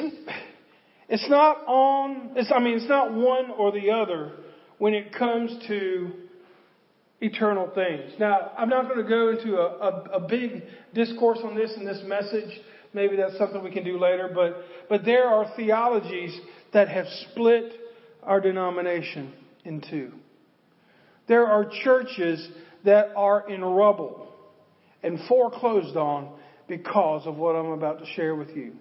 it's 1.09 1.29
not 1.29 1.59
on, 1.67 2.33
it's, 2.37 2.51
I 2.55 2.59
mean, 2.59 2.75
it's 2.75 2.89
not 2.89 3.13
one 3.13 3.51
or 3.57 3.73
the 3.73 3.91
other 3.91 4.33
when 4.79 4.95
it 4.95 5.15
comes 5.15 5.57
to 5.69 6.13
eternal 7.21 7.71
things. 7.75 8.13
Now, 8.19 8.53
I'm 8.59 8.69
not 8.69 8.89
going 8.89 9.03
to 9.03 9.09
go 9.09 9.31
into 9.31 9.57
a, 9.57 9.67
a, 9.67 9.91
a 10.25 10.29
big 10.29 10.63
discourse 10.95 11.39
on 11.45 11.55
this 11.55 11.73
in 11.77 11.85
this 11.85 12.03
message. 12.05 12.51
Maybe 12.93 13.17
that's 13.17 13.39
something 13.39 13.63
we 13.63 13.71
can 13.71 13.85
do 13.85 13.99
later, 13.99 14.31
but, 14.35 14.57
but 14.89 15.05
there 15.05 15.27
are 15.27 15.53
theologies 15.57 16.39
that 16.73 16.89
have 16.89 17.07
split 17.31 17.73
our 18.23 18.41
denomination 18.41 19.33
in 19.65 19.83
two. 19.89 20.13
There 21.29 21.47
are 21.47 21.71
churches 21.85 22.49
that 22.85 23.13
are 23.17 23.49
in 23.49 23.63
rubble 23.65 24.29
and 25.03 25.19
foreclosed 25.29 25.97
on 25.97 26.37
because 26.69 27.27
of 27.27 27.37
what 27.37 27.55
I'm 27.55 27.73
about 27.73 28.01
to 28.01 28.07
share 28.15 28.35
with 28.35 28.51
you. 28.51 28.73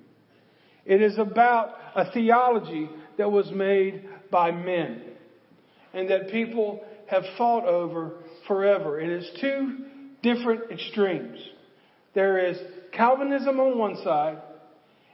It 0.85 1.01
is 1.01 1.17
about 1.17 1.75
a 1.95 2.11
theology 2.11 2.89
that 3.17 3.31
was 3.31 3.49
made 3.51 4.07
by 4.31 4.51
men 4.51 5.01
and 5.93 6.09
that 6.09 6.29
people 6.29 6.83
have 7.07 7.23
fought 7.37 7.65
over 7.65 8.13
forever. 8.47 8.99
And 8.99 9.11
it's 9.11 9.41
two 9.41 9.85
different 10.21 10.71
extremes. 10.71 11.39
There 12.13 12.49
is 12.49 12.57
Calvinism 12.91 13.59
on 13.59 13.77
one 13.77 13.97
side 14.03 14.37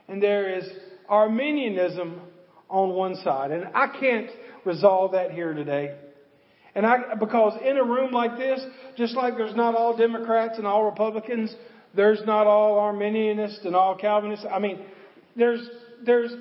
and 0.08 0.22
there 0.22 0.58
is 0.58 0.64
Arminianism 1.08 2.20
on 2.68 2.90
one 2.90 3.16
side. 3.16 3.50
And 3.50 3.68
I 3.74 3.88
can't 3.98 4.30
resolve 4.64 5.12
that 5.12 5.30
here 5.30 5.52
today. 5.54 5.96
And 6.74 6.86
I, 6.86 7.14
because 7.18 7.60
in 7.62 7.76
a 7.76 7.84
room 7.84 8.12
like 8.12 8.38
this, 8.38 8.64
just 8.96 9.14
like 9.14 9.36
there's 9.36 9.54
not 9.54 9.74
all 9.74 9.96
Democrats 9.96 10.54
and 10.56 10.66
all 10.66 10.84
Republicans, 10.84 11.54
there's 11.94 12.20
not 12.24 12.46
all 12.46 12.78
Arminianists 12.78 13.66
and 13.66 13.76
all 13.76 13.94
Calvinists. 13.94 14.46
I 14.50 14.58
mean, 14.58 14.80
there's, 15.36 15.68
there's 16.04 16.32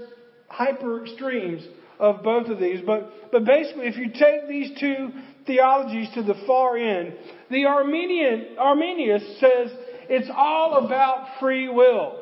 hyper 0.48 1.06
extremes 1.06 1.64
of 2.00 2.24
both 2.24 2.48
of 2.48 2.60
these. 2.60 2.82
But, 2.86 3.32
but 3.32 3.46
basically, 3.46 3.88
if 3.88 3.96
you 3.96 4.10
take 4.10 4.48
these 4.48 4.78
two 4.80 5.10
theologies 5.46 6.10
to 6.16 6.24
the 6.24 6.36
far 6.46 6.78
end, 6.78 7.14
the 7.50 7.66
Arminian, 7.66 8.58
Arminius 8.58 9.24
says 9.40 9.72
it's 10.10 10.30
all 10.36 10.86
about 10.86 11.40
free 11.40 11.70
will. 11.70 12.18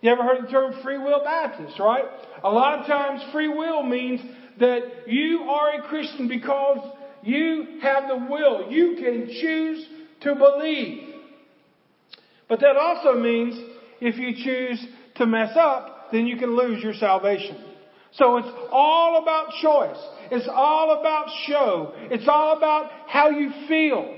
You 0.00 0.12
ever 0.12 0.22
heard 0.22 0.46
the 0.46 0.50
term 0.50 0.74
free 0.82 0.98
will 0.98 1.22
Baptist, 1.24 1.78
right? 1.78 2.04
A 2.44 2.50
lot 2.50 2.80
of 2.80 2.86
times 2.86 3.22
free 3.32 3.48
will 3.48 3.82
means 3.82 4.20
that 4.60 4.80
you 5.06 5.40
are 5.48 5.80
a 5.80 5.88
Christian 5.88 6.28
because 6.28 6.78
you 7.22 7.78
have 7.82 8.04
the 8.08 8.26
will. 8.30 8.70
You 8.70 8.96
can 8.96 9.28
choose 9.40 9.86
to 10.22 10.34
believe. 10.34 11.14
But 12.48 12.60
that 12.60 12.76
also 12.76 13.14
means 13.14 13.58
if 14.00 14.16
you 14.16 14.44
choose 14.44 14.86
to 15.16 15.26
mess 15.26 15.56
up, 15.56 15.95
then 16.12 16.26
you 16.26 16.36
can 16.36 16.56
lose 16.56 16.82
your 16.82 16.94
salvation. 16.94 17.56
So 18.12 18.38
it's 18.38 18.48
all 18.70 19.22
about 19.22 19.50
choice. 19.62 20.02
It's 20.30 20.48
all 20.52 21.00
about 21.00 21.26
show. 21.46 21.92
It's 22.10 22.26
all 22.28 22.56
about 22.56 22.90
how 23.08 23.30
you 23.30 23.50
feel. 23.68 24.14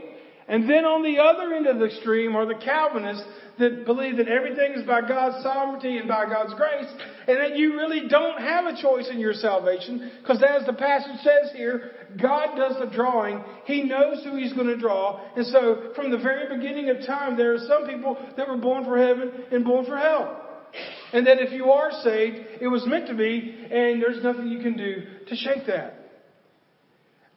And 0.46 0.68
then 0.68 0.84
on 0.84 1.02
the 1.02 1.20
other 1.20 1.52
end 1.52 1.66
of 1.66 1.78
the 1.78 1.86
extreme 1.86 2.34
are 2.34 2.46
the 2.46 2.54
Calvinists 2.54 3.24
that 3.58 3.84
believe 3.84 4.16
that 4.16 4.28
everything 4.28 4.72
is 4.74 4.86
by 4.86 5.00
God's 5.06 5.42
sovereignty 5.42 5.98
and 5.98 6.06
by 6.06 6.26
God's 6.26 6.54
grace, 6.54 6.86
and 7.26 7.38
that 7.38 7.58
you 7.58 7.74
really 7.74 8.08
don't 8.08 8.40
have 8.40 8.66
a 8.66 8.80
choice 8.80 9.08
in 9.10 9.18
your 9.18 9.34
salvation, 9.34 10.12
because 10.22 10.42
as 10.42 10.64
the 10.64 10.72
passage 10.72 11.18
says 11.22 11.50
here, 11.54 11.90
God 12.22 12.56
does 12.56 12.76
the 12.78 12.86
drawing. 12.94 13.42
He 13.64 13.82
knows 13.82 14.22
who 14.22 14.36
He's 14.36 14.52
going 14.52 14.68
to 14.68 14.76
draw. 14.78 15.20
And 15.36 15.44
so 15.46 15.90
from 15.96 16.12
the 16.12 16.18
very 16.18 16.56
beginning 16.56 16.88
of 16.88 17.04
time, 17.04 17.36
there 17.36 17.52
are 17.52 17.66
some 17.66 17.86
people 17.86 18.16
that 18.36 18.48
were 18.48 18.56
born 18.56 18.84
for 18.84 18.96
heaven 18.96 19.32
and 19.50 19.64
born 19.64 19.84
for 19.84 19.98
hell. 19.98 20.47
And 21.12 21.26
that 21.26 21.38
if 21.40 21.52
you 21.52 21.70
are 21.70 21.90
saved, 22.02 22.36
it 22.60 22.68
was 22.68 22.86
meant 22.86 23.06
to 23.08 23.14
be, 23.14 23.66
and 23.70 24.02
there's 24.02 24.22
nothing 24.22 24.48
you 24.48 24.60
can 24.60 24.76
do 24.76 25.02
to 25.28 25.36
shake 25.36 25.66
that. 25.66 25.94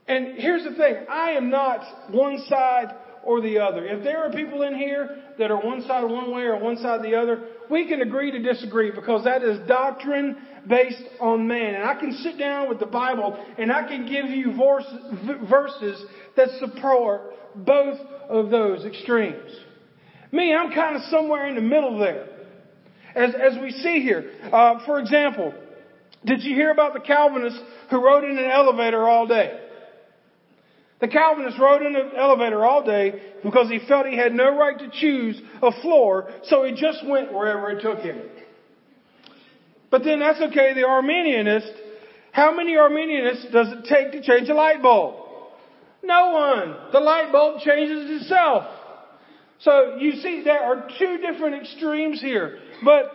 And 0.07 0.37
here's 0.37 0.63
the 0.63 0.75
thing 0.75 1.05
I 1.09 1.31
am 1.31 1.49
not 1.49 2.11
one 2.11 2.43
side 2.49 2.93
or 3.23 3.39
the 3.39 3.59
other. 3.59 3.85
If 3.85 4.03
there 4.03 4.23
are 4.23 4.31
people 4.31 4.63
in 4.63 4.75
here 4.75 5.23
that 5.37 5.51
are 5.51 5.61
one 5.61 5.81
side 5.83 6.03
one 6.03 6.31
way 6.31 6.41
or 6.41 6.57
one 6.57 6.77
side 6.77 7.03
the 7.03 7.15
other, 7.15 7.47
we 7.69 7.87
can 7.87 8.01
agree 8.01 8.31
to 8.31 8.39
disagree 8.41 8.91
because 8.91 9.23
that 9.23 9.43
is 9.43 9.65
doctrine 9.67 10.37
based 10.67 11.03
on 11.19 11.47
man. 11.47 11.75
And 11.75 11.83
I 11.83 11.99
can 11.99 12.11
sit 12.13 12.37
down 12.37 12.67
with 12.67 12.79
the 12.79 12.87
Bible 12.87 13.37
and 13.57 13.71
I 13.71 13.87
can 13.87 14.05
give 14.05 14.25
you 14.25 14.53
verses 15.49 16.05
that 16.35 16.49
support 16.59 17.33
both 17.55 17.99
of 18.27 18.49
those 18.49 18.85
extremes. 18.85 19.51
Me, 20.31 20.53
I'm 20.53 20.73
kind 20.73 20.95
of 20.95 21.03
somewhere 21.03 21.47
in 21.47 21.55
the 21.55 21.61
middle 21.61 21.99
there. 21.99 22.27
As, 23.15 23.33
as 23.35 23.59
we 23.61 23.71
see 23.71 24.01
here, 24.01 24.31
uh, 24.51 24.85
for 24.85 24.99
example, 24.99 25.53
did 26.25 26.43
you 26.43 26.55
hear 26.55 26.71
about 26.71 26.93
the 26.93 26.99
Calvinist 26.99 27.59
who 27.89 28.03
rode 28.03 28.23
in 28.23 28.37
an 28.37 28.49
elevator 28.49 29.07
all 29.07 29.27
day? 29.27 29.59
The 30.99 31.07
Calvinist 31.07 31.57
rode 31.59 31.81
in 31.81 31.95
an 31.95 32.11
elevator 32.15 32.63
all 32.63 32.85
day 32.85 33.33
because 33.43 33.69
he 33.69 33.79
felt 33.87 34.05
he 34.05 34.15
had 34.15 34.33
no 34.33 34.55
right 34.55 34.77
to 34.77 34.89
choose 34.91 35.41
a 35.61 35.71
floor, 35.81 36.29
so 36.43 36.63
he 36.63 36.73
just 36.73 37.05
went 37.07 37.33
wherever 37.33 37.71
it 37.71 37.81
took 37.81 37.99
him. 37.99 38.21
But 39.89 40.03
then 40.03 40.19
that's 40.19 40.39
okay, 40.39 40.73
the 40.73 40.81
Arminianist, 40.81 41.73
how 42.31 42.55
many 42.55 42.75
Arminianists 42.75 43.51
does 43.51 43.67
it 43.69 43.85
take 43.85 44.11
to 44.13 44.21
change 44.21 44.47
a 44.47 44.53
light 44.53 44.81
bulb? 44.81 45.15
No 46.03 46.31
one. 46.31 46.91
The 46.93 46.99
light 46.99 47.31
bulb 47.31 47.61
changes 47.61 48.21
itself. 48.21 48.65
So 49.59 49.97
you 49.99 50.13
see, 50.13 50.43
there 50.43 50.63
are 50.63 50.87
two 50.97 51.17
different 51.17 51.61
extremes 51.61 52.21
here. 52.21 52.59
But 52.83 53.11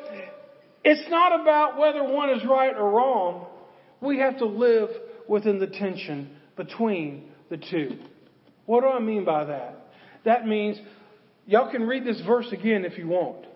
it's 0.85 1.09
not 1.11 1.41
about 1.41 1.79
whether 1.79 2.05
one 2.05 2.31
is 2.31 2.45
right 2.45 2.75
or 2.75 2.91
wrong. 2.91 3.47
We 4.01 4.19
have 4.19 4.39
to 4.39 4.47
live 4.47 4.91
within 5.29 5.59
the 5.59 5.67
tension 5.67 6.31
between 6.57 7.31
the 7.51 7.57
two. 7.57 7.99
What 8.67 8.83
do 8.83 8.89
I 8.89 9.01
mean 9.01 9.25
by 9.25 9.45
that? 9.45 9.89
That 10.25 10.47
means, 10.47 10.79
y'all 11.47 11.71
can 11.71 11.83
read 11.87 12.05
this 12.05 12.21
verse 12.27 12.47
again 12.53 12.85
if 12.85 12.99
you 12.99 13.09
want. 13.09 13.47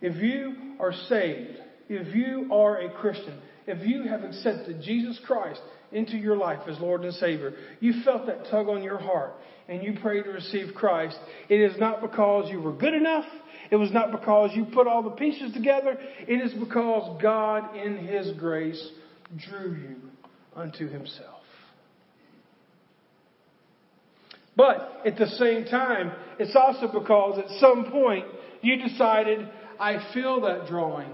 If 0.00 0.16
you 0.16 0.76
are 0.78 0.92
saved, 1.08 1.58
if 1.88 2.14
you 2.14 2.48
are 2.52 2.78
a 2.80 2.90
Christian, 2.90 3.38
if 3.66 3.86
you 3.86 4.04
have 4.04 4.24
accepted 4.24 4.82
Jesus 4.82 5.18
Christ 5.26 5.60
into 5.92 6.16
your 6.16 6.36
life 6.36 6.60
as 6.68 6.78
Lord 6.78 7.04
and 7.04 7.14
Savior, 7.14 7.54
you 7.80 8.02
felt 8.04 8.26
that 8.26 8.50
tug 8.50 8.68
on 8.68 8.82
your 8.82 8.98
heart 8.98 9.34
and 9.70 9.84
you 9.84 9.96
prayed 10.00 10.24
to 10.24 10.30
receive 10.30 10.74
Christ, 10.74 11.16
it 11.48 11.60
is 11.60 11.78
not 11.78 12.02
because 12.02 12.50
you 12.50 12.60
were 12.60 12.72
good 12.72 12.92
enough. 12.92 13.24
It 13.70 13.76
was 13.76 13.92
not 13.92 14.10
because 14.10 14.50
you 14.52 14.64
put 14.64 14.88
all 14.88 15.02
the 15.02 15.10
pieces 15.10 15.54
together. 15.54 15.96
It 16.26 16.40
is 16.40 16.52
because 16.54 17.22
God, 17.22 17.76
in 17.76 17.98
His 17.98 18.32
grace, 18.36 18.90
drew 19.36 19.74
you 19.74 19.96
unto 20.56 20.88
Himself. 20.88 21.40
But 24.56 25.02
at 25.06 25.16
the 25.16 25.28
same 25.28 25.64
time, 25.66 26.10
it's 26.40 26.56
also 26.56 26.92
because 26.92 27.38
at 27.38 27.60
some 27.60 27.92
point 27.92 28.26
you 28.62 28.76
decided, 28.76 29.48
I 29.78 30.12
feel 30.12 30.40
that 30.40 30.66
drawing. 30.66 31.12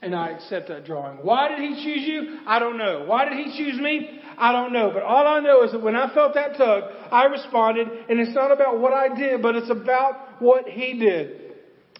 And 0.00 0.14
I 0.14 0.28
accept 0.28 0.68
that 0.68 0.84
drawing. 0.84 1.18
Why 1.18 1.48
did 1.48 1.58
he 1.58 1.84
choose 1.84 2.06
you? 2.06 2.38
I 2.46 2.60
don't 2.60 2.78
know. 2.78 3.04
Why 3.06 3.28
did 3.28 3.34
he 3.44 3.58
choose 3.58 3.80
me? 3.80 4.20
I 4.36 4.52
don't 4.52 4.72
know. 4.72 4.92
But 4.94 5.02
all 5.02 5.26
I 5.26 5.40
know 5.40 5.64
is 5.64 5.72
that 5.72 5.82
when 5.82 5.96
I 5.96 6.14
felt 6.14 6.34
that 6.34 6.56
tug, 6.56 6.84
I 7.10 7.24
responded. 7.24 7.88
And 8.08 8.20
it's 8.20 8.34
not 8.34 8.52
about 8.52 8.78
what 8.78 8.92
I 8.92 9.14
did, 9.14 9.42
but 9.42 9.56
it's 9.56 9.70
about 9.70 10.40
what 10.40 10.68
he 10.68 10.98
did. 10.98 11.40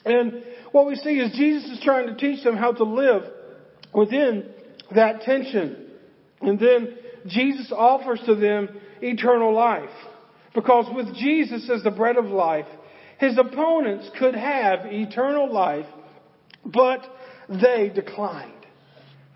And 0.04 0.44
what 0.70 0.86
we 0.86 0.94
see 0.94 1.18
is 1.18 1.36
Jesus 1.36 1.70
is 1.70 1.80
trying 1.82 2.06
to 2.06 2.14
teach 2.14 2.44
them 2.44 2.56
how 2.56 2.72
to 2.72 2.84
live 2.84 3.24
within 3.92 4.48
that 4.94 5.22
tension. 5.22 5.88
And 6.40 6.58
then 6.60 6.96
Jesus 7.26 7.72
offers 7.76 8.20
to 8.26 8.36
them 8.36 8.68
eternal 9.02 9.52
life. 9.52 9.90
Because 10.54 10.86
with 10.94 11.14
Jesus 11.16 11.68
as 11.68 11.82
the 11.82 11.90
bread 11.90 12.16
of 12.16 12.26
life, 12.26 12.66
his 13.18 13.36
opponents 13.38 14.08
could 14.18 14.34
have 14.34 14.86
eternal 14.86 15.52
life, 15.52 15.86
but 16.64 17.00
they 17.48 17.90
declined. 17.94 18.52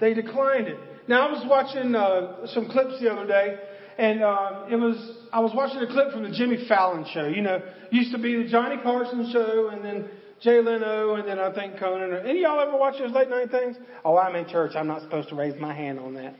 They 0.00 0.14
declined 0.14 0.68
it. 0.68 0.78
Now 1.08 1.28
I 1.28 1.32
was 1.32 1.44
watching 1.48 1.94
uh, 1.94 2.46
some 2.48 2.68
clips 2.68 3.00
the 3.00 3.10
other 3.10 3.26
day, 3.26 3.58
and 3.98 4.22
uh, 4.22 4.66
it 4.70 4.76
was 4.76 4.96
I 5.32 5.40
was 5.40 5.52
watching 5.54 5.78
a 5.78 5.86
clip 5.86 6.12
from 6.12 6.22
the 6.24 6.30
Jimmy 6.30 6.66
Fallon 6.68 7.06
show. 7.12 7.26
You 7.26 7.42
know, 7.42 7.60
used 7.90 8.12
to 8.12 8.18
be 8.18 8.42
the 8.42 8.48
Johnny 8.48 8.76
Carson 8.82 9.30
show, 9.32 9.68
and 9.68 9.84
then 9.84 10.08
Jay 10.40 10.60
Leno, 10.60 11.14
and 11.14 11.28
then 11.28 11.38
I 11.38 11.52
think 11.54 11.78
Conan. 11.78 12.12
Any 12.26 12.44
of 12.44 12.50
y'all 12.50 12.60
ever 12.60 12.76
watch 12.76 12.98
those 12.98 13.12
late 13.12 13.30
night 13.30 13.50
things? 13.50 13.76
Oh, 14.04 14.16
I'm 14.16 14.34
in 14.36 14.48
church. 14.48 14.72
I'm 14.74 14.86
not 14.86 15.02
supposed 15.02 15.28
to 15.30 15.34
raise 15.34 15.58
my 15.60 15.72
hand 15.72 15.98
on 15.98 16.14
that. 16.14 16.34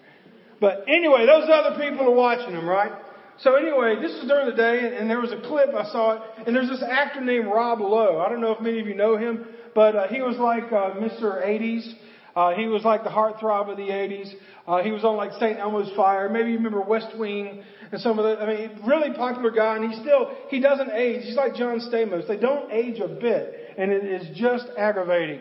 But 0.61 0.85
anyway, 0.89 1.27
those 1.27 1.49
other 1.53 1.77
people 1.79 2.07
are 2.07 2.15
watching 2.15 2.55
them, 2.55 2.69
right? 2.69 2.93
So 3.39 3.55
anyway, 3.57 3.97
this 4.01 4.13
is 4.13 4.29
during 4.29 4.51
the 4.51 4.57
day, 4.57 4.97
and 4.97 5.11
there 5.11 5.21
was 5.21 5.33
a 5.33 5.41
clip 5.41 5.75
I 5.75 5.91
saw 5.91 6.13
it, 6.13 6.47
and 6.47 6.55
there's 6.55 6.69
this 6.69 6.83
actor 6.89 7.21
named 7.21 7.47
Rob 7.47 7.81
Lowe. 7.81 8.21
I 8.21 8.29
don't 8.29 8.41
know 8.41 8.53
if 8.53 8.61
many 8.61 8.79
of 8.81 8.87
you 8.87 8.95
know 8.95 9.17
him, 9.17 9.47
but 9.75 9.97
uh, 9.97 10.09
he 10.09 10.21
was 10.21 10.37
like 10.37 10.73
uh, 10.73 10.95
Mr. 11.01 11.45
80s. 11.45 11.93
Uh, 12.35 12.55
he 12.55 12.67
was 12.67 12.83
like 12.83 13.05
the 13.05 13.11
heartthrob 13.11 13.71
of 13.71 13.77
the 13.77 13.83
80s. 13.83 14.33
Uh, 14.67 14.83
he 14.83 14.91
was 14.91 15.05
on 15.05 15.17
like 15.17 15.33
St. 15.33 15.59
Elmo's 15.59 15.95
Fire. 15.97 16.29
Maybe 16.29 16.51
you 16.51 16.57
remember 16.57 16.81
West 16.81 17.17
Wing 17.19 17.63
and 17.91 18.01
some 18.01 18.19
of 18.19 18.25
the, 18.25 18.43
I 18.43 18.47
mean, 18.47 18.81
really 18.87 19.15
popular 19.15 19.51
guy, 19.51 19.77
and 19.77 19.93
he 19.93 20.01
still, 20.01 20.31
he 20.49 20.61
doesn't 20.61 20.91
age. 20.93 21.25
He's 21.25 21.37
like 21.37 21.55
John 21.55 21.81
Stamos. 21.81 22.27
They 22.27 22.39
don't 22.39 22.73
age 22.73 23.01
a 23.01 23.09
bit, 23.09 23.75
and 23.77 23.93
it 23.93 24.05
is 24.05 24.37
just 24.37 24.67
aggravating. 24.79 25.41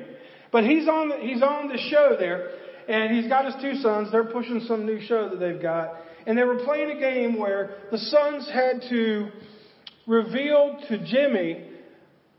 But 0.51 0.65
he's 0.65 0.87
on, 0.87 1.09
the, 1.09 1.17
he's 1.17 1.41
on 1.41 1.69
the 1.69 1.77
show 1.77 2.17
there, 2.19 2.51
and 2.89 3.15
he's 3.15 3.29
got 3.29 3.45
his 3.45 3.55
two 3.61 3.75
sons. 3.81 4.11
They're 4.11 4.25
pushing 4.25 4.59
some 4.67 4.85
new 4.85 4.99
show 5.01 5.29
that 5.29 5.39
they've 5.39 5.61
got. 5.61 5.93
And 6.27 6.37
they 6.37 6.43
were 6.43 6.63
playing 6.65 6.97
a 6.97 6.99
game 6.99 7.39
where 7.39 7.77
the 7.89 7.97
sons 7.97 8.49
had 8.53 8.81
to 8.89 9.29
reveal 10.05 10.77
to 10.89 10.97
Jimmy 11.05 11.70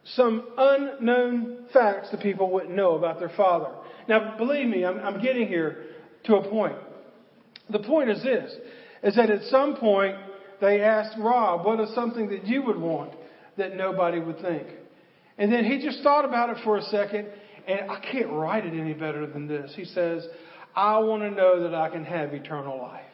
some 0.04 0.48
unknown 0.58 1.66
facts 1.72 2.10
that 2.10 2.20
people 2.20 2.50
wouldn't 2.50 2.74
know 2.74 2.96
about 2.96 3.18
their 3.18 3.32
father. 3.36 3.70
Now, 4.08 4.36
believe 4.36 4.66
me, 4.66 4.84
I'm, 4.84 4.98
I'm 4.98 5.22
getting 5.22 5.46
here 5.46 5.84
to 6.24 6.36
a 6.36 6.48
point. 6.48 6.76
The 7.70 7.78
point 7.78 8.10
is 8.10 8.22
this, 8.22 8.52
is 9.02 9.16
that 9.16 9.30
at 9.30 9.42
some 9.44 9.76
point 9.76 10.16
they 10.60 10.80
asked 10.80 11.16
Rob, 11.18 11.64
what 11.64 11.80
is 11.80 11.94
something 11.94 12.28
that 12.30 12.46
you 12.46 12.62
would 12.62 12.78
want 12.78 13.14
that 13.56 13.76
nobody 13.76 14.18
would 14.18 14.40
think? 14.40 14.66
And 15.38 15.52
then 15.52 15.64
he 15.64 15.82
just 15.82 16.02
thought 16.02 16.24
about 16.24 16.50
it 16.50 16.58
for 16.64 16.76
a 16.76 16.82
second, 16.82 17.28
and 17.66 17.90
I 17.90 18.00
can't 18.00 18.28
write 18.30 18.66
it 18.66 18.74
any 18.78 18.94
better 18.94 19.26
than 19.26 19.46
this. 19.46 19.72
He 19.74 19.84
says, 19.84 20.26
I 20.74 20.98
want 20.98 21.22
to 21.22 21.30
know 21.30 21.62
that 21.62 21.74
I 21.74 21.88
can 21.88 22.04
have 22.04 22.34
eternal 22.34 22.78
life. 22.78 23.04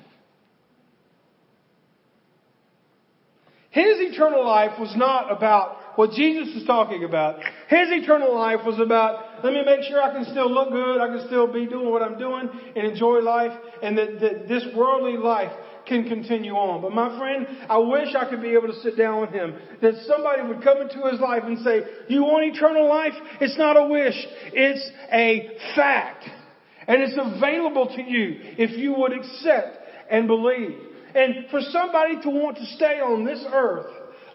His 3.71 3.99
eternal 3.99 4.45
life 4.45 4.79
was 4.79 4.93
not 4.97 5.31
about 5.31 5.78
what 5.99 6.13
Jesus 6.13 6.47
is 6.55 6.65
talking 6.65 7.03
about. 7.03 7.41
His 7.67 7.89
eternal 7.91 8.33
life 8.33 8.61
was 8.65 8.79
about, 8.79 9.43
let 9.43 9.53
me 9.53 9.65
make 9.67 9.83
sure 9.83 10.01
I 10.01 10.13
can 10.15 10.25
still 10.31 10.49
look 10.49 10.71
good, 10.71 11.01
I 11.01 11.09
can 11.09 11.27
still 11.27 11.53
be 11.53 11.67
doing 11.67 11.91
what 11.91 12.03
I'm 12.03 12.17
doing 12.17 12.49
and 12.77 12.87
enjoy 12.87 13.19
life, 13.19 13.51
and 13.83 13.99
that, 13.99 14.21
that 14.21 14.47
this 14.47 14.65
worldly 14.77 15.17
life 15.17 15.51
can 15.89 16.09
continue 16.09 16.53
on. 16.53 16.83
But 16.83 16.93
my 16.93 17.19
friend, 17.19 17.49
I 17.69 17.79
wish 17.79 18.15
I 18.15 18.31
could 18.31 18.41
be 18.41 18.51
able 18.51 18.69
to 18.69 18.79
sit 18.81 18.97
down 18.97 19.23
with 19.23 19.31
him. 19.31 19.57
That 19.83 19.95
somebody 20.07 20.43
would 20.47 20.63
come 20.63 20.81
into 20.83 21.03
his 21.11 21.19
life 21.19 21.43
and 21.45 21.59
say, 21.65 21.81
you 22.09 22.23
want 22.23 22.55
eternal 22.55 22.89
life? 22.89 23.15
It's 23.41 23.59
not 23.59 23.77
a 23.77 23.89
wish. 23.89 24.15
It's 24.53 24.91
a 25.13 25.51
fact. 25.75 26.31
And 26.87 27.03
it's 27.03 27.19
available 27.19 27.89
to 27.97 28.03
you 28.03 28.37
if 28.57 28.79
you 28.79 28.95
would 28.95 29.13
accept 29.15 29.79
and 30.09 30.29
believe. 30.29 30.79
And 31.17 31.51
for 31.51 31.61
somebody 31.61 32.23
to 32.23 32.31
want 32.31 32.57
to 32.59 32.67
stay 32.67 33.01
on 33.01 33.25
this 33.25 33.45
earth, 33.53 33.87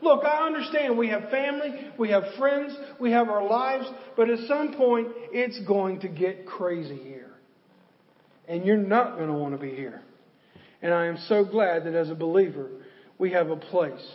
look, 0.04 0.24
I 0.26 0.46
understand 0.46 0.98
we 0.98 1.10
have 1.10 1.30
family, 1.30 1.92
we 1.98 2.10
have 2.10 2.24
friends, 2.38 2.76
we 3.00 3.12
have 3.12 3.30
our 3.30 3.48
lives, 3.48 3.86
but 4.16 4.30
at 4.30 4.40
some 4.48 4.74
point 4.74 5.08
it's 5.32 5.60
going 5.66 6.02
to 6.02 6.08
get 6.08 6.46
crazy 6.46 6.98
here. 6.98 7.32
And 8.48 8.66
you're 8.66 8.78
not 8.78 9.16
going 9.16 9.30
to 9.30 9.34
want 9.34 9.54
to 9.54 9.60
be 9.60 9.74
here. 9.74 10.02
And 10.82 10.94
I 10.94 11.06
am 11.06 11.18
so 11.28 11.46
glad 11.46 11.86
that 11.86 11.96
as 11.96 12.10
a 12.10 12.16
believer, 12.16 12.70
we 13.18 13.32
have 13.32 13.50
a 13.50 13.56
place 13.56 14.06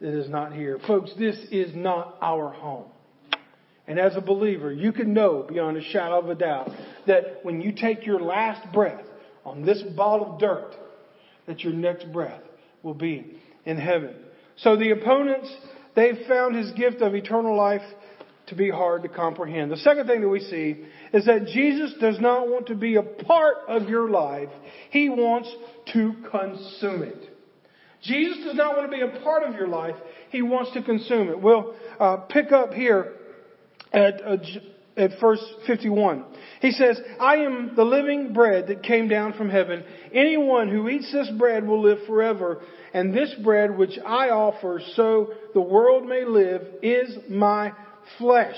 that 0.00 0.18
is 0.18 0.28
not 0.28 0.54
here. 0.54 0.78
Folks, 0.86 1.12
this 1.18 1.36
is 1.50 1.74
not 1.74 2.16
our 2.22 2.50
home. 2.50 2.86
And 3.86 3.98
as 3.98 4.16
a 4.16 4.20
believer, 4.20 4.72
you 4.72 4.92
can 4.92 5.14
know 5.14 5.46
beyond 5.48 5.76
a 5.76 5.82
shadow 5.82 6.18
of 6.18 6.28
a 6.28 6.34
doubt 6.34 6.70
that 7.06 7.40
when 7.42 7.60
you 7.60 7.72
take 7.72 8.04
your 8.06 8.20
last 8.20 8.72
breath 8.72 9.04
on 9.44 9.64
this 9.64 9.82
ball 9.96 10.32
of 10.32 10.40
dirt, 10.40 10.74
that 11.46 11.60
your 11.60 11.72
next 11.72 12.10
breath 12.12 12.42
will 12.82 12.94
be 12.94 13.38
in 13.64 13.78
heaven. 13.78 14.14
So 14.58 14.76
the 14.76 14.90
opponents, 14.90 15.52
they've 15.94 16.26
found 16.28 16.56
his 16.56 16.70
gift 16.72 17.00
of 17.00 17.14
eternal 17.14 17.56
life 17.56 17.82
to 18.48 18.54
be 18.54 18.70
hard 18.70 19.02
to 19.02 19.08
comprehend. 19.08 19.70
The 19.70 19.76
second 19.76 20.06
thing 20.06 20.20
that 20.22 20.28
we 20.28 20.40
see 20.40 20.84
is 21.12 21.26
that 21.26 21.46
Jesus 21.46 21.94
does 22.00 22.18
not 22.18 22.48
want 22.48 22.66
to 22.68 22.74
be 22.74 22.96
a 22.96 23.02
part 23.02 23.56
of 23.68 23.88
your 23.88 24.08
life. 24.08 24.48
He 24.90 25.08
wants 25.08 25.54
to 25.92 26.14
consume 26.30 27.02
it. 27.02 27.30
Jesus 28.02 28.44
does 28.44 28.54
not 28.54 28.76
want 28.76 28.90
to 28.90 28.96
be 28.96 29.02
a 29.02 29.20
part 29.22 29.42
of 29.42 29.54
your 29.54 29.68
life. 29.68 29.96
He 30.30 30.42
wants 30.42 30.72
to 30.72 30.82
consume 30.82 31.28
it. 31.28 31.40
We'll 31.40 31.74
uh, 31.98 32.16
pick 32.28 32.52
up 32.52 32.72
here 32.72 33.14
at, 33.92 34.22
uh, 34.24 34.36
at 34.98 35.12
verse 35.20 35.42
51. 35.66 36.24
He 36.60 36.72
says, 36.72 37.00
I 37.20 37.36
am 37.36 37.74
the 37.76 37.84
living 37.84 38.32
bread 38.32 38.66
that 38.66 38.82
came 38.82 39.08
down 39.08 39.34
from 39.34 39.48
heaven. 39.48 39.84
Anyone 40.12 40.68
who 40.68 40.88
eats 40.88 41.10
this 41.12 41.30
bread 41.38 41.66
will 41.66 41.80
live 41.80 41.98
forever. 42.06 42.60
And 42.92 43.14
this 43.14 43.32
bread 43.44 43.76
which 43.76 43.98
I 44.04 44.30
offer 44.30 44.82
so 44.96 45.32
the 45.54 45.60
world 45.60 46.06
may 46.06 46.24
live 46.24 46.62
is 46.82 47.16
my 47.30 47.72
flesh. 48.18 48.56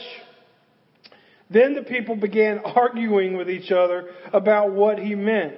Then 1.50 1.74
the 1.74 1.82
people 1.82 2.16
began 2.16 2.58
arguing 2.64 3.36
with 3.36 3.50
each 3.50 3.70
other 3.70 4.08
about 4.32 4.72
what 4.72 4.98
he 4.98 5.14
meant. 5.14 5.56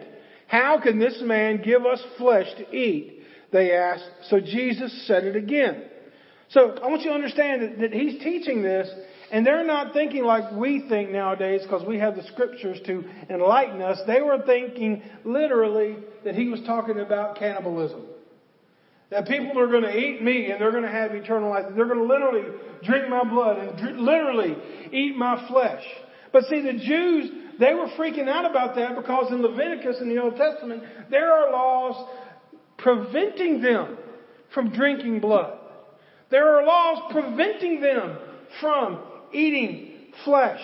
How 0.48 0.80
can 0.82 0.98
this 0.98 1.20
man 1.22 1.62
give 1.62 1.86
us 1.86 2.02
flesh 2.18 2.46
to 2.58 2.76
eat? 2.76 3.20
They 3.52 3.72
asked. 3.72 4.04
So 4.28 4.40
Jesus 4.40 5.06
said 5.06 5.24
it 5.24 5.36
again. 5.36 5.84
So 6.50 6.76
I 6.82 6.88
want 6.88 7.02
you 7.02 7.08
to 7.08 7.14
understand 7.14 7.62
that, 7.62 7.78
that 7.80 7.92
he's 7.92 8.22
teaching 8.22 8.62
this 8.62 8.88
and 9.32 9.46
they're 9.46 9.64
not 9.64 9.94
thinking 9.94 10.24
like 10.24 10.52
we 10.52 10.84
think 10.90 11.10
nowadays 11.10 11.62
because 11.62 11.86
we 11.88 11.98
have 11.98 12.16
the 12.16 12.22
scriptures 12.24 12.78
to 12.84 13.02
enlighten 13.30 13.80
us. 13.80 13.98
They 14.06 14.20
were 14.20 14.42
thinking 14.44 15.02
literally 15.24 15.96
that 16.22 16.34
he 16.34 16.48
was 16.48 16.60
talking 16.66 17.00
about 17.00 17.38
cannibalism. 17.38 18.02
That 19.08 19.26
people 19.26 19.58
are 19.58 19.68
going 19.68 19.84
to 19.84 19.96
eat 19.96 20.22
me 20.22 20.50
and 20.50 20.60
they're 20.60 20.70
going 20.70 20.82
to 20.84 20.90
have 20.90 21.12
eternal 21.12 21.48
life. 21.48 21.64
They're 21.74 21.86
going 21.86 22.06
to 22.06 22.14
literally 22.14 22.44
drink 22.84 23.08
my 23.08 23.24
blood 23.24 23.56
and 23.56 24.00
literally 24.00 24.54
eat 24.92 25.16
my 25.16 25.48
flesh. 25.48 25.82
But 26.30 26.44
see, 26.44 26.60
the 26.60 26.74
Jews, 26.74 27.30
they 27.58 27.72
were 27.72 27.88
freaking 27.98 28.28
out 28.28 28.50
about 28.50 28.76
that 28.76 28.96
because 28.96 29.32
in 29.32 29.40
Leviticus 29.40 29.96
in 30.02 30.10
the 30.10 30.20
Old 30.20 30.36
Testament, 30.36 30.82
there 31.10 31.32
are 31.32 31.50
laws 31.50 32.06
preventing 32.76 33.62
them 33.62 33.96
from 34.52 34.74
drinking 34.74 35.20
blood. 35.20 35.58
There 36.30 36.54
are 36.54 36.66
laws 36.66 37.12
preventing 37.12 37.80
them 37.80 38.18
from 38.60 38.98
eating 39.32 39.92
flesh. 40.24 40.60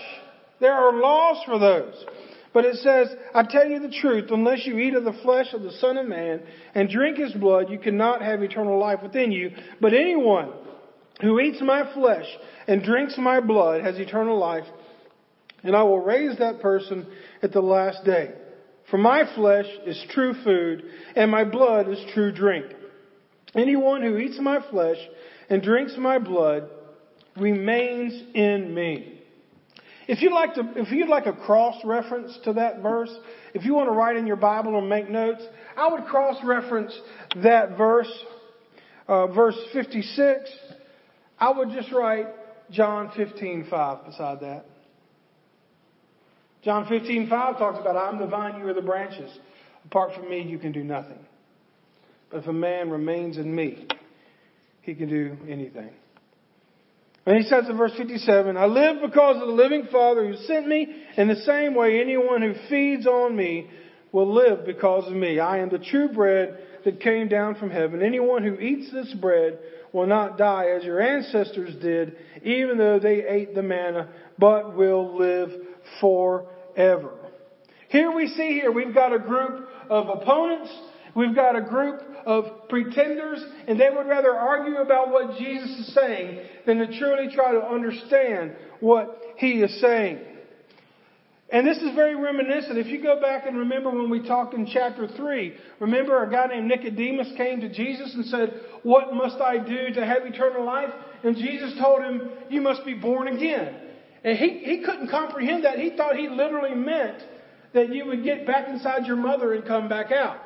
There 0.61 0.73
are 0.73 1.01
laws 1.01 1.43
for 1.47 1.59
those. 1.59 2.05
But 2.53 2.65
it 2.65 2.77
says, 2.77 3.09
I 3.35 3.45
tell 3.45 3.67
you 3.69 3.79
the 3.79 3.95
truth, 4.01 4.31
unless 4.31 4.67
you 4.67 4.79
eat 4.79 4.95
of 4.95 5.05
the 5.05 5.19
flesh 5.23 5.53
of 5.53 5.63
the 5.63 5.73
Son 5.73 5.99
of 5.99 6.07
Man 6.07 6.41
and 6.75 6.89
drink 6.89 7.19
his 7.19 7.33
blood, 7.33 7.71
you 7.71 7.79
cannot 7.79 8.23
have 8.23 8.43
eternal 8.43 8.79
life 8.81 9.01
within 9.03 9.33
you. 9.33 9.51
But 9.81 9.93
anyone 9.93 10.51
who 11.21 11.39
eats 11.41 11.61
my 11.61 11.93
flesh 11.93 12.27
and 12.67 12.83
drinks 12.83 13.17
my 13.19 13.41
blood 13.41 13.83
has 13.83 13.99
eternal 13.99 14.39
life, 14.39 14.65
and 15.63 15.77
I 15.77 15.83
will 15.83 16.01
raise 16.01 16.39
that 16.39 16.61
person 16.61 17.07
at 17.43 17.53
the 17.53 17.61
last 17.61 18.05
day. 18.05 18.33
For 18.91 18.97
my 18.97 19.25
flesh 19.35 19.67
is 19.87 20.03
true 20.11 20.35
food, 20.43 20.85
and 21.15 21.31
my 21.31 21.45
blood 21.45 21.89
is 21.89 21.99
true 22.15 22.33
drink. 22.33 22.67
Anyone 23.55 24.03
who 24.03 24.17
eats 24.17 24.39
my 24.41 24.61
flesh 24.71 24.99
and 25.51 25.63
drinks 25.63 25.95
my 25.99 26.19
blood 26.19 26.71
remains 27.41 28.23
in 28.35 28.75
me. 28.75 29.19
If 30.07 30.23
you'd 30.23 30.33
like 30.33 30.55
to, 30.55 30.63
if 30.77 30.91
you'd 30.91 31.09
like 31.09 31.27
a 31.27 31.35
cross 31.35 31.77
reference 31.85 32.39
to 32.45 32.55
that 32.55 32.81
verse, 32.81 33.15
if 33.53 33.65
you 33.65 33.75
want 33.75 33.89
to 33.89 33.93
write 33.93 34.17
in 34.17 34.27
your 34.27 34.37
Bible 34.37 34.75
or 34.75 34.81
make 34.81 35.11
notes, 35.11 35.43
I 35.77 35.89
would 35.89 36.07
cross 36.07 36.37
reference 36.43 36.99
that 37.43 37.77
verse, 37.77 38.11
uh, 39.07 39.27
verse 39.27 39.59
56. 39.75 40.51
I 41.39 41.51
would 41.51 41.71
just 41.71 41.93
write 41.93 42.27
John 42.71 43.11
15:5 43.11 44.07
beside 44.07 44.41
that. 44.41 44.65
John 46.63 46.87
15:5 46.87 47.59
talks 47.59 47.79
about 47.79 47.97
I'm 47.97 48.19
the 48.19 48.27
vine, 48.27 48.59
you 48.59 48.67
are 48.69 48.75
the 48.75 48.83
branches. 48.83 49.31
Apart 49.85 50.15
from 50.15 50.29
me, 50.29 50.41
you 50.41 50.59
can 50.59 50.73
do 50.73 50.83
nothing. 50.83 51.19
But 52.31 52.39
if 52.39 52.47
a 52.47 52.53
man 52.53 52.91
remains 52.91 53.37
in 53.37 53.55
me, 53.55 53.87
he 54.83 54.95
can 54.95 55.09
do 55.09 55.37
anything. 55.49 55.91
And 57.29 57.37
he 57.37 57.43
says 57.43 57.69
in 57.69 57.77
verse 57.77 57.93
57, 57.95 58.57
I 58.57 58.65
live 58.65 59.03
because 59.03 59.37
of 59.37 59.49
the 59.49 59.53
living 59.53 59.87
Father 59.93 60.27
who 60.27 60.35
sent 60.47 60.67
me. 60.67 60.89
In 61.19 61.29
the 61.29 61.37
same 61.37 61.75
way, 61.75 62.01
anyone 62.01 62.41
who 62.41 62.55
feeds 62.71 63.07
on 63.07 63.37
me 63.37 63.69
will 64.13 64.33
live 64.33 64.65
because 64.65 65.07
of 65.07 65.13
me. 65.13 65.39
I 65.39 65.59
am 65.59 65.69
the 65.69 65.79
true 65.79 66.09
bread 66.09 66.59
that 66.87 67.03
came 67.03 67.29
down 67.29 67.57
from 67.57 67.71
heaven. 67.71 68.03
Anyone 68.03 68.45
who 68.45 68.55
eats 68.55 68.91
this 68.91 69.13
bread 69.13 69.59
will 69.93 70.07
not 70.07 70.39
die 70.39 70.71
as 70.71 70.85
your 70.85 71.03
ancestors 71.03 71.75
did, 71.83 72.17
even 72.45 72.79
though 72.79 72.99
they 72.99 73.23
ate 73.29 73.55
the 73.55 73.63
manna, 73.63 74.09
but 74.39 74.75
will 74.75 75.19
live 75.19 75.51
forever. 76.01 77.13
Here 77.91 78.11
we 78.11 78.29
see 78.29 78.53
here, 78.55 78.73
we've 78.73 78.95
got 78.95 79.13
a 79.13 79.19
group 79.19 79.69
of 79.91 80.09
opponents 80.09 80.71
We've 81.19 81.35
got 81.35 81.57
a 81.57 81.63
group 81.63 82.01
of 82.27 82.69
pretenders, 82.69 83.45
and 83.67 83.79
they 83.79 83.91
would 83.91 84.07
rather 84.07 84.33
argue 84.33 84.77
about 84.77 85.11
what 85.11 85.37
Jesus 85.37 85.69
is 85.69 85.93
saying 85.93 86.47
than 86.65 86.79
to 86.79 86.87
truly 86.97 87.35
try 87.35 87.51
to 87.51 87.61
understand 87.61 88.55
what 88.79 89.21
he 89.37 89.55
is 89.55 89.81
saying. 89.81 90.21
And 91.51 91.67
this 91.67 91.79
is 91.79 91.93
very 91.97 92.15
reminiscent. 92.15 92.79
If 92.79 92.87
you 92.87 93.03
go 93.03 93.21
back 93.21 93.49
and 93.49 93.59
remember 93.59 93.91
when 93.91 94.11
we 94.11 94.29
talked 94.29 94.55
in 94.55 94.65
chapter 94.73 95.09
3, 95.09 95.55
remember 95.81 96.23
a 96.23 96.31
guy 96.31 96.47
named 96.47 96.69
Nicodemus 96.69 97.33
came 97.37 97.63
to 97.63 97.69
Jesus 97.69 98.15
and 98.15 98.25
said, 98.27 98.61
What 98.85 99.13
must 99.13 99.41
I 99.41 99.59
do 99.59 99.93
to 99.95 100.07
have 100.07 100.25
eternal 100.25 100.65
life? 100.65 100.91
And 101.25 101.35
Jesus 101.35 101.77
told 101.81 102.05
him, 102.05 102.31
You 102.49 102.61
must 102.61 102.85
be 102.85 102.95
born 102.95 103.27
again. 103.27 103.75
And 104.23 104.39
he, 104.39 104.59
he 104.59 104.85
couldn't 104.85 105.11
comprehend 105.11 105.65
that. 105.65 105.81
He 105.81 105.97
thought 105.97 106.15
he 106.15 106.29
literally 106.29 106.77
meant 106.77 107.25
that 107.75 107.93
you 107.93 108.07
would 108.07 108.23
get 108.23 108.47
back 108.47 108.69
inside 108.69 109.07
your 109.07 109.17
mother 109.17 109.55
and 109.55 109.67
come 109.67 109.89
back 109.89 110.13
out. 110.13 110.43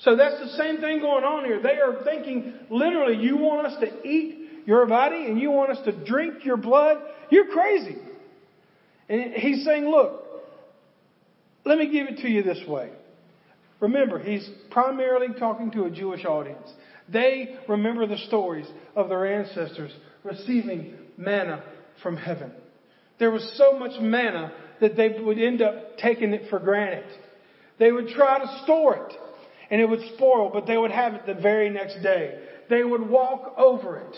So 0.00 0.16
that's 0.16 0.40
the 0.40 0.56
same 0.56 0.78
thing 0.78 1.00
going 1.00 1.24
on 1.24 1.44
here. 1.44 1.60
They 1.62 1.78
are 1.78 2.02
thinking 2.04 2.54
literally, 2.70 3.22
you 3.22 3.36
want 3.36 3.66
us 3.66 3.80
to 3.80 4.08
eat 4.08 4.64
your 4.66 4.86
body 4.86 5.26
and 5.26 5.38
you 5.38 5.50
want 5.50 5.70
us 5.70 5.84
to 5.84 6.04
drink 6.04 6.44
your 6.44 6.56
blood? 6.56 6.98
You're 7.30 7.48
crazy. 7.48 7.96
And 9.08 9.34
he's 9.34 9.64
saying, 9.64 9.84
look, 9.84 10.24
let 11.64 11.76
me 11.78 11.90
give 11.90 12.06
it 12.06 12.18
to 12.22 12.28
you 12.28 12.42
this 12.42 12.60
way. 12.66 12.90
Remember, 13.80 14.18
he's 14.18 14.48
primarily 14.70 15.28
talking 15.38 15.70
to 15.72 15.84
a 15.84 15.90
Jewish 15.90 16.24
audience. 16.24 16.68
They 17.08 17.56
remember 17.68 18.06
the 18.06 18.18
stories 18.18 18.66
of 18.94 19.08
their 19.08 19.40
ancestors 19.40 19.90
receiving 20.22 20.94
manna 21.16 21.62
from 22.02 22.16
heaven. 22.16 22.52
There 23.18 23.30
was 23.30 23.52
so 23.56 23.78
much 23.78 24.00
manna 24.00 24.52
that 24.80 24.96
they 24.96 25.18
would 25.20 25.38
end 25.38 25.60
up 25.60 25.98
taking 25.98 26.32
it 26.32 26.48
for 26.48 26.58
granted. 26.58 27.04
They 27.78 27.92
would 27.92 28.08
try 28.08 28.38
to 28.38 28.60
store 28.64 28.96
it 28.96 29.16
and 29.70 29.80
it 29.80 29.88
would 29.88 30.00
spoil, 30.14 30.50
but 30.52 30.66
they 30.66 30.76
would 30.76 30.90
have 30.90 31.14
it 31.14 31.26
the 31.26 31.34
very 31.34 31.70
next 31.70 32.02
day. 32.02 32.40
They 32.68 32.82
would 32.82 33.08
walk 33.08 33.54
over 33.56 33.98
it. 33.98 34.16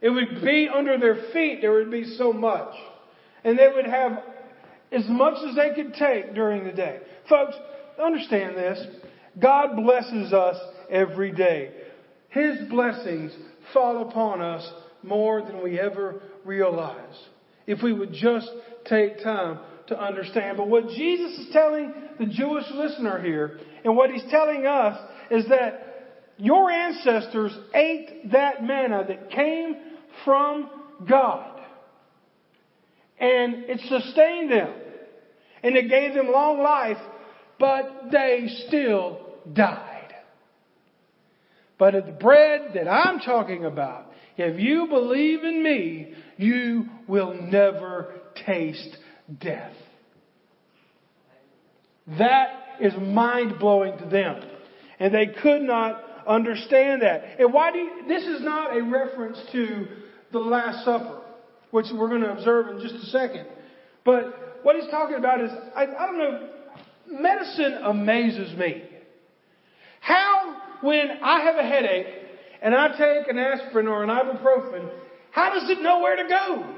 It 0.00 0.10
would 0.10 0.42
be 0.44 0.68
under 0.72 0.98
their 0.98 1.30
feet. 1.32 1.60
There 1.60 1.72
would 1.72 1.90
be 1.90 2.04
so 2.16 2.32
much. 2.32 2.74
And 3.44 3.58
they 3.58 3.68
would 3.68 3.86
have 3.86 4.22
as 4.92 5.04
much 5.08 5.38
as 5.48 5.54
they 5.54 5.74
could 5.74 5.94
take 5.94 6.34
during 6.34 6.64
the 6.64 6.72
day. 6.72 7.00
Folks, 7.28 7.54
understand 8.02 8.56
this. 8.56 8.84
God 9.40 9.76
blesses 9.76 10.32
us 10.32 10.56
every 10.90 11.32
day. 11.32 11.72
His 12.30 12.68
blessings 12.68 13.32
fall 13.72 14.08
upon 14.08 14.40
us 14.40 14.68
more 15.02 15.42
than 15.42 15.62
we 15.62 15.78
ever 15.78 16.22
realize. 16.44 17.16
If 17.66 17.82
we 17.82 17.92
would 17.92 18.12
just 18.12 18.50
take 18.86 19.22
time 19.22 19.58
to 19.88 20.00
understand. 20.00 20.56
But 20.56 20.68
what 20.68 20.88
Jesus 20.88 21.38
is 21.38 21.52
telling 21.52 21.92
the 22.18 22.26
Jewish 22.26 22.64
listener 22.72 23.20
here, 23.22 23.58
and 23.84 23.96
what 23.96 24.10
he's 24.10 24.24
telling 24.30 24.66
us, 24.66 24.98
is 25.30 25.46
that 25.48 25.84
your 26.38 26.70
ancestors 26.70 27.56
ate 27.74 28.30
that 28.32 28.62
manna 28.62 29.04
that 29.06 29.30
came 29.30 29.76
from 30.24 30.70
God. 31.08 31.60
And 33.18 33.64
it 33.64 33.80
sustained 33.80 34.50
them. 34.50 34.72
And 35.62 35.76
it 35.76 35.88
gave 35.88 36.14
them 36.14 36.30
long 36.30 36.60
life, 36.62 36.98
but 37.58 38.10
they 38.12 38.48
still 38.68 39.18
died. 39.52 40.14
But 41.78 41.94
the 41.94 42.12
bread 42.12 42.72
that 42.74 42.88
I'm 42.88 43.20
talking 43.20 43.64
about, 43.64 44.06
if 44.36 44.60
you 44.60 44.86
believe 44.88 45.42
in 45.42 45.62
me, 45.62 46.14
you 46.36 46.86
will 47.08 47.34
never 47.34 48.14
taste 48.46 48.96
death. 49.40 49.74
That 52.18 52.67
is 52.80 52.92
mind 52.96 53.58
blowing 53.58 53.98
to 53.98 54.04
them. 54.06 54.42
And 55.00 55.14
they 55.14 55.26
could 55.26 55.62
not 55.62 56.02
understand 56.26 57.02
that. 57.02 57.40
And 57.40 57.52
why 57.52 57.70
do 57.72 57.78
you, 57.78 57.90
this 58.08 58.24
is 58.24 58.42
not 58.42 58.76
a 58.76 58.82
reference 58.82 59.38
to 59.52 59.86
the 60.32 60.38
Last 60.38 60.84
Supper, 60.84 61.20
which 61.70 61.86
we're 61.94 62.08
going 62.08 62.22
to 62.22 62.32
observe 62.32 62.68
in 62.68 62.80
just 62.80 62.94
a 62.94 63.06
second. 63.06 63.46
But 64.04 64.60
what 64.62 64.76
he's 64.76 64.90
talking 64.90 65.16
about 65.16 65.40
is, 65.40 65.50
I, 65.74 65.82
I 65.84 66.06
don't 66.06 66.18
know, 66.18 66.48
medicine 67.06 67.78
amazes 67.84 68.56
me. 68.58 68.82
How, 70.00 70.56
when 70.82 71.10
I 71.22 71.40
have 71.40 71.56
a 71.56 71.62
headache 71.62 72.06
and 72.60 72.74
I 72.74 72.88
take 72.88 73.28
an 73.28 73.38
aspirin 73.38 73.86
or 73.86 74.02
an 74.02 74.10
ibuprofen, 74.10 74.90
how 75.30 75.52
does 75.52 75.68
it 75.70 75.80
know 75.82 76.00
where 76.00 76.16
to 76.16 76.28
go? 76.28 76.74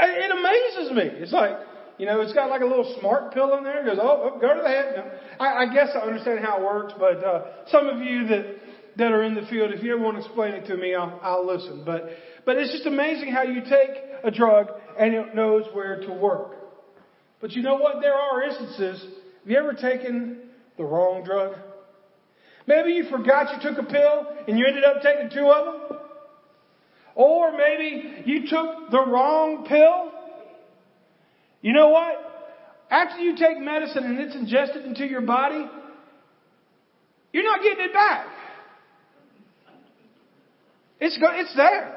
It 0.00 0.30
amazes 0.30 0.92
me. 0.96 1.20
It's 1.22 1.32
like, 1.32 1.56
you 1.98 2.06
know, 2.06 2.20
it's 2.20 2.32
got 2.32 2.48
like 2.48 2.62
a 2.62 2.66
little 2.66 2.96
smart 3.00 3.34
pill 3.34 3.56
in 3.58 3.64
there. 3.64 3.82
It 3.82 3.86
goes, 3.86 3.98
oh, 4.00 4.32
oh 4.34 4.38
go 4.40 4.54
to 4.54 4.62
the 4.62 4.68
head. 4.68 4.94
No. 4.96 5.44
I, 5.44 5.64
I 5.64 5.74
guess 5.74 5.88
I 5.94 6.06
understand 6.06 6.44
how 6.44 6.58
it 6.58 6.64
works, 6.64 6.94
but 6.98 7.24
uh, 7.24 7.44
some 7.68 7.88
of 7.88 8.00
you 8.00 8.26
that 8.28 8.56
that 8.96 9.12
are 9.12 9.22
in 9.22 9.34
the 9.34 9.42
field, 9.42 9.72
if 9.72 9.82
you 9.82 9.94
ever 9.94 10.02
want 10.02 10.16
to 10.16 10.24
explain 10.24 10.54
it 10.54 10.66
to 10.66 10.76
me, 10.76 10.94
I'll, 10.94 11.18
I'll 11.22 11.46
listen. 11.46 11.82
But 11.84 12.10
but 12.44 12.56
it's 12.56 12.72
just 12.72 12.86
amazing 12.86 13.32
how 13.32 13.42
you 13.42 13.62
take 13.62 13.90
a 14.24 14.30
drug 14.30 14.68
and 14.98 15.14
it 15.14 15.34
knows 15.34 15.64
where 15.72 16.00
to 16.00 16.12
work. 16.12 16.56
But 17.40 17.52
you 17.52 17.62
know 17.62 17.76
what? 17.76 18.00
There 18.00 18.14
are 18.14 18.42
instances. 18.42 19.00
Have 19.42 19.50
you 19.50 19.56
ever 19.56 19.72
taken 19.72 20.40
the 20.76 20.84
wrong 20.84 21.24
drug? 21.24 21.54
Maybe 22.66 22.92
you 22.92 23.08
forgot 23.10 23.62
you 23.62 23.70
took 23.70 23.78
a 23.78 23.88
pill 23.88 24.26
and 24.46 24.58
you 24.58 24.66
ended 24.66 24.84
up 24.84 25.02
taking 25.02 25.30
two 25.30 25.46
of 25.46 25.90
them. 25.90 25.98
Or 27.14 27.52
maybe 27.56 28.22
you 28.26 28.48
took 28.48 28.90
the 28.90 29.04
wrong 29.06 29.64
pill. 29.66 30.12
You 31.68 31.74
know 31.74 31.90
what? 31.90 32.16
After 32.90 33.18
you 33.18 33.36
take 33.36 33.58
medicine 33.58 34.02
and 34.02 34.18
it's 34.20 34.34
ingested 34.34 34.86
into 34.86 35.04
your 35.04 35.20
body, 35.20 35.66
you're 37.30 37.44
not 37.44 37.60
getting 37.62 37.84
it 37.84 37.92
back. 37.92 38.26
It's, 40.98 41.18
it's 41.20 41.56
there. 41.56 41.94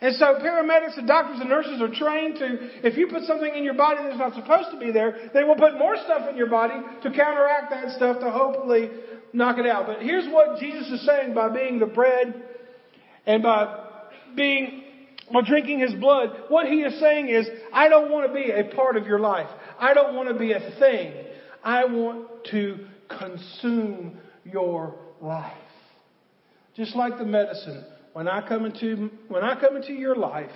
And 0.00 0.16
so 0.16 0.40
paramedics 0.42 0.98
and 0.98 1.06
doctors 1.06 1.38
and 1.38 1.48
nurses 1.48 1.80
are 1.80 1.94
trained 1.94 2.40
to, 2.40 2.88
if 2.88 2.96
you 2.96 3.06
put 3.06 3.22
something 3.22 3.54
in 3.54 3.62
your 3.62 3.74
body 3.74 4.02
that's 4.02 4.18
not 4.18 4.34
supposed 4.34 4.72
to 4.72 4.80
be 4.80 4.90
there, 4.90 5.30
they 5.32 5.44
will 5.44 5.54
put 5.54 5.78
more 5.78 5.94
stuff 6.04 6.28
in 6.28 6.36
your 6.36 6.50
body 6.50 6.74
to 7.04 7.10
counteract 7.12 7.70
that 7.70 7.94
stuff 7.94 8.18
to 8.18 8.32
hopefully 8.32 8.90
knock 9.32 9.58
it 9.58 9.66
out. 9.66 9.86
But 9.86 10.02
here's 10.02 10.26
what 10.26 10.58
Jesus 10.58 10.88
is 10.88 11.06
saying 11.06 11.34
by 11.34 11.50
being 11.50 11.78
the 11.78 11.86
bread 11.86 12.34
and 13.26 13.44
by 13.44 13.78
being 14.34 14.82
or 15.34 15.42
drinking 15.42 15.80
his 15.80 15.94
blood, 15.94 16.30
what 16.48 16.66
he 16.66 16.80
is 16.80 16.98
saying 17.00 17.28
is, 17.28 17.46
I 17.72 17.88
don't 17.88 18.10
want 18.10 18.26
to 18.26 18.34
be 18.34 18.50
a 18.50 18.74
part 18.74 18.96
of 18.96 19.06
your 19.06 19.18
life. 19.18 19.48
I 19.78 19.94
don't 19.94 20.14
want 20.14 20.28
to 20.28 20.34
be 20.34 20.52
a 20.52 20.60
thing. 20.78 21.12
I 21.62 21.84
want 21.84 22.28
to 22.50 22.86
consume 23.08 24.18
your 24.44 24.94
life. 25.20 25.52
Just 26.76 26.94
like 26.94 27.18
the 27.18 27.24
medicine. 27.24 27.84
When 28.12 28.28
I 28.28 28.46
come 28.46 28.64
into, 28.64 29.10
when 29.28 29.44
I 29.44 29.60
come 29.60 29.76
into 29.76 29.92
your 29.92 30.16
life, 30.16 30.50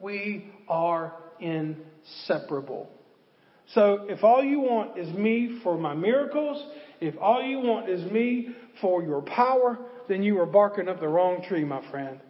we 0.00 0.52
are 0.68 1.12
inseparable. 1.40 2.88
So 3.74 4.06
if 4.08 4.24
all 4.24 4.42
you 4.42 4.60
want 4.60 4.98
is 4.98 5.12
me 5.14 5.60
for 5.62 5.76
my 5.76 5.94
miracles, 5.94 6.64
if 7.00 7.14
all 7.20 7.42
you 7.42 7.60
want 7.60 7.90
is 7.90 8.10
me 8.10 8.54
for 8.80 9.02
your 9.02 9.20
power, 9.22 9.78
then 10.08 10.22
you 10.22 10.40
are 10.40 10.46
barking 10.46 10.88
up 10.88 11.00
the 11.00 11.08
wrong 11.08 11.44
tree, 11.46 11.64
my 11.64 11.88
friend. 11.90 12.20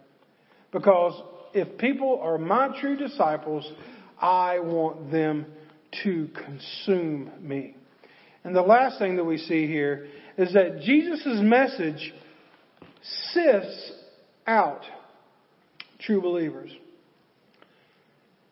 Because 0.71 1.13
if 1.53 1.77
people 1.77 2.19
are 2.21 2.37
my 2.37 2.75
true 2.79 2.97
disciples, 2.97 3.69
I 4.19 4.59
want 4.59 5.11
them 5.11 5.45
to 6.03 6.29
consume 6.45 7.31
me. 7.41 7.75
And 8.43 8.55
the 8.55 8.61
last 8.61 8.99
thing 8.99 9.15
that 9.17 9.23
we 9.23 9.37
see 9.37 9.67
here 9.67 10.07
is 10.37 10.53
that 10.53 10.81
Jesus' 10.81 11.39
message 11.41 12.13
sifts 13.33 13.91
out 14.47 14.81
true 15.99 16.21
believers. 16.21 16.71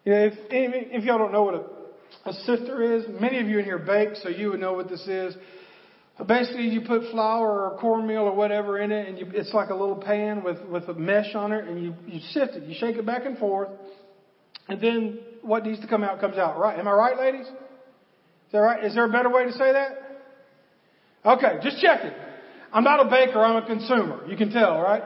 You 0.03 0.13
know, 0.13 0.25
if, 0.25 0.33
if 0.49 1.03
y'all 1.03 1.17
don't 1.17 1.31
know 1.31 1.43
what 1.43 1.55
a, 1.55 2.29
a 2.29 2.33
sifter 2.45 2.95
is, 2.95 3.05
many 3.19 3.39
of 3.39 3.47
you 3.47 3.59
in 3.59 3.65
here 3.65 3.77
bake, 3.77 4.15
so 4.21 4.29
you 4.29 4.51
would 4.51 4.59
know 4.59 4.73
what 4.73 4.89
this 4.89 5.05
is. 5.07 5.35
Basically, 6.25 6.67
you 6.67 6.81
put 6.81 7.11
flour 7.11 7.69
or 7.69 7.77
cornmeal 7.79 8.23
or 8.23 8.33
whatever 8.33 8.79
in 8.79 8.91
it, 8.91 9.07
and 9.07 9.19
you, 9.19 9.27
it's 9.35 9.53
like 9.53 9.69
a 9.69 9.75
little 9.75 9.95
pan 9.95 10.43
with, 10.43 10.59
with 10.65 10.87
a 10.89 10.93
mesh 10.93 11.35
on 11.35 11.51
it, 11.51 11.65
and 11.65 11.83
you, 11.83 11.93
you 12.07 12.19
sift 12.31 12.53
it. 12.53 12.63
You 12.63 12.75
shake 12.77 12.95
it 12.95 13.05
back 13.05 13.25
and 13.25 13.37
forth, 13.37 13.69
and 14.67 14.81
then 14.81 15.19
what 15.43 15.63
needs 15.63 15.79
to 15.81 15.87
come 15.87 16.03
out 16.03 16.19
comes 16.19 16.37
out. 16.37 16.57
Right? 16.57 16.77
Am 16.79 16.87
I 16.87 16.91
right, 16.91 17.17
ladies? 17.19 17.45
Is 17.45 18.51
that 18.51 18.59
right? 18.59 18.83
Is 18.83 18.95
there 18.95 19.05
a 19.05 19.11
better 19.11 19.29
way 19.29 19.45
to 19.45 19.51
say 19.51 19.73
that? 19.73 20.07
Okay, 21.23 21.59
just 21.61 21.79
checking. 21.81 22.13
I'm 22.73 22.83
not 22.83 23.05
a 23.05 23.09
baker, 23.09 23.43
I'm 23.43 23.63
a 23.63 23.65
consumer. 23.65 24.25
You 24.27 24.37
can 24.37 24.51
tell, 24.51 24.79
right? 24.79 25.03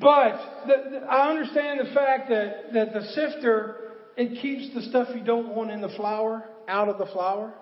But 0.00 0.66
the, 0.66 0.90
the, 0.90 1.06
I 1.06 1.30
understand 1.30 1.80
the 1.80 1.94
fact 1.94 2.28
that, 2.28 2.72
that 2.72 2.92
the 2.92 3.02
sifter, 3.12 3.92
it 4.16 4.40
keeps 4.40 4.74
the 4.74 4.82
stuff 4.82 5.08
you 5.14 5.22
don't 5.22 5.54
want 5.54 5.70
in 5.70 5.80
the 5.80 5.88
flour 5.90 6.44
out 6.66 6.88
of 6.88 6.98
the 6.98 7.06
flour. 7.06 7.54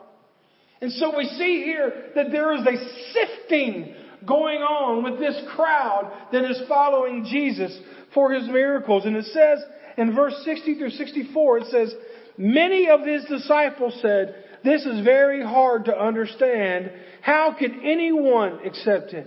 And 0.80 0.92
so 0.92 1.16
we 1.16 1.24
see 1.24 1.62
here 1.64 2.10
that 2.14 2.30
there 2.30 2.54
is 2.54 2.62
a 2.62 3.12
sifting 3.12 3.94
going 4.26 4.58
on 4.58 5.02
with 5.02 5.18
this 5.18 5.40
crowd 5.54 6.12
that 6.32 6.44
is 6.44 6.60
following 6.68 7.24
Jesus 7.24 7.76
for 8.14 8.32
his 8.32 8.48
miracles. 8.48 9.04
And 9.04 9.16
it 9.16 9.24
says 9.26 9.58
in 9.96 10.14
verse 10.14 10.34
60 10.44 10.76
through 10.76 10.90
64, 10.90 11.58
it 11.58 11.64
says, 11.70 11.94
Many 12.36 12.88
of 12.88 13.04
his 13.04 13.24
disciples 13.24 13.98
said, 14.00 14.44
this 14.64 14.84
is 14.84 15.04
very 15.04 15.42
hard 15.42 15.84
to 15.86 15.96
understand. 15.96 16.90
How 17.20 17.54
could 17.58 17.72
anyone 17.82 18.60
accept 18.64 19.12
it? 19.12 19.26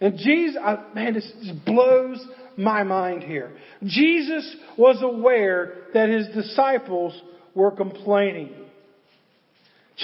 And 0.00 0.16
Jesus, 0.16 0.56
I, 0.62 0.78
man, 0.94 1.14
this 1.14 1.30
blows 1.66 2.24
my 2.56 2.82
mind 2.82 3.22
here. 3.22 3.52
Jesus 3.84 4.56
was 4.78 5.02
aware 5.02 5.84
that 5.94 6.08
his 6.08 6.26
disciples 6.28 7.20
were 7.54 7.70
complaining. 7.70 8.54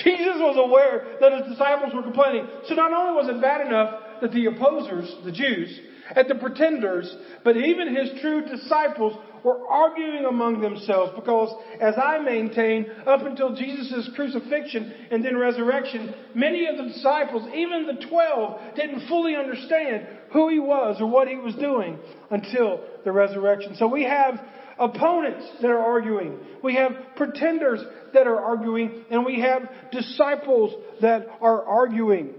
Jesus 0.05 0.37
was 0.39 0.57
aware 0.59 1.17
that 1.21 1.33
his 1.33 1.53
disciples 1.53 1.93
were 1.95 2.03
complaining. 2.03 2.47
So 2.69 2.75
not 2.75 2.93
only 2.93 3.15
was 3.15 3.29
it 3.29 3.41
bad 3.41 3.67
enough 3.67 4.21
that 4.21 4.33
the 4.33 4.47
opposers, 4.47 5.15
the 5.25 5.33
Jews, 5.33 5.81
and 6.15 6.29
the 6.29 6.37
pretenders, 6.37 7.15
but 7.43 7.57
even 7.57 7.95
his 7.95 8.21
true 8.21 8.47
disciples 8.47 9.19
were 9.43 9.67
arguing 9.69 10.25
among 10.25 10.61
themselves 10.61 11.13
because, 11.17 11.53
as 11.81 11.95
I 11.97 12.19
maintain, 12.19 12.87
up 13.07 13.23
until 13.23 13.55
Jesus' 13.55 14.09
crucifixion 14.15 14.93
and 15.11 15.25
then 15.25 15.37
resurrection, 15.37 16.15
many 16.35 16.67
of 16.67 16.77
the 16.77 16.93
disciples, 16.93 17.49
even 17.55 17.87
the 17.87 18.07
twelve, 18.07 18.61
didn't 18.77 19.09
fully 19.09 19.35
understand 19.35 20.07
who 20.33 20.49
he 20.49 20.59
was 20.59 21.01
or 21.01 21.07
what 21.07 21.29
he 21.29 21.37
was 21.37 21.55
doing 21.57 21.99
until 22.31 22.81
the 23.05 23.13
resurrection. 23.13 23.75
So 23.77 23.87
we 23.87 24.05
have 24.05 24.41
opponents 24.79 25.47
that 25.63 25.71
are 25.71 25.79
arguing. 25.79 26.39
We 26.63 26.75
have 26.77 26.93
pretenders 27.17 27.81
that 28.13 28.27
are 28.27 28.39
arguing, 28.39 29.05
and 29.11 29.25
we 29.25 29.41
have 29.41 29.63
disciples 29.93 30.75
that 31.01 31.27
are 31.41 31.65
arguing. 31.65 32.31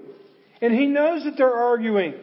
And 0.62 0.73
he 0.73 0.88
knows 0.88 1.23
that 1.23 1.34
they're 1.38 1.54
arguing. 1.54 2.15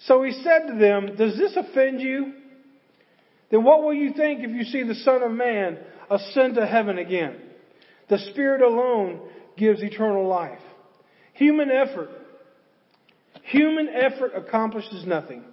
So 0.00 0.22
he 0.22 0.32
said 0.32 0.66
to 0.68 0.78
them, 0.78 1.16
Does 1.16 1.36
this 1.38 1.56
offend 1.56 2.00
you? 2.00 2.34
Then 3.50 3.62
what 3.62 3.82
will 3.82 3.94
you 3.94 4.12
think 4.12 4.40
if 4.42 4.50
you 4.50 4.64
see 4.64 4.82
the 4.82 4.94
Son 4.96 5.22
of 5.22 5.30
Man 5.30 5.78
ascend 6.10 6.56
to 6.56 6.66
heaven 6.66 6.98
again? 6.98 7.36
The 8.08 8.18
Spirit 8.30 8.62
alone 8.62 9.20
gives 9.56 9.82
eternal 9.82 10.26
life. 10.26 10.58
Human 11.34 11.70
effort, 11.70 12.10
human 13.44 13.88
effort 13.88 14.32
accomplishes 14.34 15.04
nothing. 15.06 15.44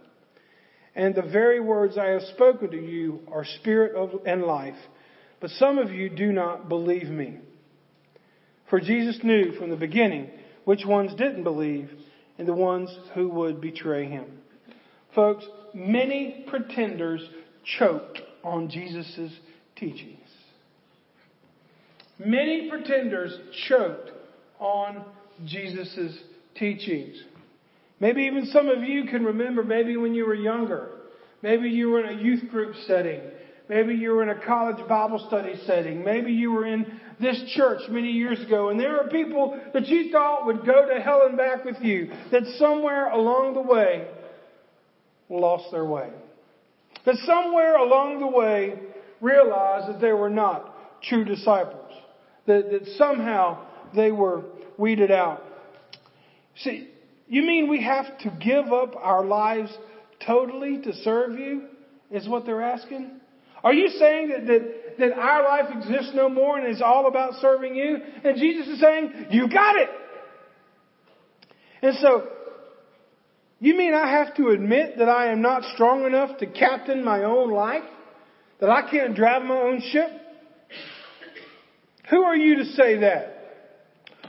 And 0.96 1.16
the 1.16 1.22
very 1.22 1.60
words 1.60 1.98
I 1.98 2.08
have 2.08 2.24
spoken 2.34 2.72
to 2.72 2.78
you 2.78 3.20
are 3.32 3.46
spirit 3.46 3.96
of, 3.96 4.22
and 4.26 4.44
life. 4.44 4.76
But 5.40 5.50
some 5.52 5.78
of 5.78 5.92
you 5.92 6.10
do 6.10 6.32
not 6.32 6.70
believe 6.70 7.08
me. 7.08 7.40
For 8.70 8.80
Jesus 8.80 9.20
knew 9.24 9.54
from 9.58 9.70
the 9.70 9.76
beginning 9.76 10.30
which 10.66 10.86
ones 10.86 11.14
didn't 11.16 11.44
believe 11.44 11.90
and 12.38 12.48
the 12.48 12.54
ones 12.54 12.90
who 13.14 13.30
would 13.30 13.62
betray 13.62 14.08
him. 14.08 14.26
Folks, 15.14 15.46
many 15.74 16.46
pretenders 16.50 17.22
choked 17.78 18.22
on 18.44 18.70
Jesus' 18.70 19.34
teachings. 19.76 20.18
Many 22.24 22.70
pretenders 22.70 23.38
choked 23.68 24.12
on 24.60 25.04
Jesus' 25.46 26.18
teachings. 26.56 27.22
Maybe 28.02 28.24
even 28.24 28.48
some 28.48 28.68
of 28.68 28.84
you 28.84 29.06
can 29.06 29.24
remember 29.24 29.64
maybe 29.64 29.96
when 29.96 30.14
you 30.14 30.26
were 30.26 30.36
younger. 30.36 30.90
Maybe 31.42 31.70
you 31.70 31.90
were 31.90 32.04
in 32.04 32.20
a 32.20 32.22
youth 32.22 32.50
group 32.50 32.76
setting. 32.86 33.22
Maybe 33.70 33.96
you 33.96 34.12
were 34.12 34.24
in 34.24 34.30
a 34.30 34.46
college 34.46 34.86
Bible 34.90 35.24
study 35.30 35.54
setting. 35.66 36.04
Maybe 36.04 36.34
you 36.34 36.52
were 36.52 36.66
in 36.66 37.00
this 37.22 37.42
church 37.56 37.82
many 37.90 38.12
years 38.12 38.42
ago 38.42 38.70
and 38.70 38.80
there 38.80 39.00
are 39.00 39.08
people 39.08 39.58
that 39.74 39.88
you 39.88 40.12
thought 40.12 40.46
would 40.46 40.66
go 40.66 40.94
to 40.94 41.02
hell 41.02 41.26
and 41.26 41.38
back 41.38 41.64
with 41.64 41.78
you 41.82 42.12
that 42.32 42.44
somewhere 42.58 43.10
along 43.12 43.54
the 43.54 43.62
way 43.62 44.08
lost 45.30 45.72
their 45.72 45.86
way 45.86 46.10
that 47.06 47.16
somewhere 47.26 47.78
along 47.78 48.20
the 48.20 48.28
way 48.28 48.80
realized 49.20 49.88
that 49.88 50.02
they 50.02 50.14
were 50.14 50.30
not 50.30 51.02
true 51.04 51.26
disciples, 51.26 51.92
that, 52.46 52.72
that 52.72 52.86
somehow 52.98 53.66
they 53.96 54.12
were 54.12 54.44
weeded 54.78 55.12
out. 55.12 55.44
See, 56.58 56.90
you 57.32 57.44
mean 57.44 57.70
we 57.70 57.82
have 57.82 58.18
to 58.20 58.30
give 58.44 58.74
up 58.74 58.94
our 58.98 59.24
lives 59.24 59.72
totally 60.28 60.82
to 60.82 60.94
serve 60.96 61.40
you? 61.40 61.64
Is 62.12 62.28
what 62.28 62.46
they're 62.46 62.62
asking? 62.62 63.10
Are 63.64 63.74
you 63.74 63.88
saying 63.88 64.28
that, 64.28 64.48
that, 64.48 64.98
that 65.00 65.14
our 65.18 65.44
life 65.44 65.74
exists 65.78 66.12
no 66.14 66.28
more 66.28 66.60
and 66.60 66.68
is 66.68 66.82
all 66.82 67.08
about 67.08 67.36
serving 67.40 67.74
you? 67.74 68.00
And 68.26 68.38
Jesus 68.38 68.68
is 68.68 68.82
saying, 68.82 69.28
you 69.30 69.48
got 69.48 69.78
it! 69.78 69.90
And 71.82 71.96
so, 72.02 72.28
you 73.62 73.78
mean 73.78 73.94
I 73.94 74.12
have 74.12 74.36
to 74.36 74.50
admit 74.50 74.98
that 74.98 75.08
I 75.08 75.32
am 75.32 75.42
not 75.42 75.64
strong 75.74 76.06
enough 76.06 76.38
to 76.40 76.48
captain 76.48 77.02
my 77.02 77.24
own 77.24 77.50
life? 77.50 77.86
That 78.60 78.70
I 78.70 78.92
can't 78.92 79.16
drive 79.16 79.44
my 79.44 79.58
own 79.58 79.82
ship? 79.90 80.10
Who 82.10 82.24
are 82.24 82.36
you 82.36 82.58
to 82.58 82.66
say 82.74 83.00
that? 83.00 83.38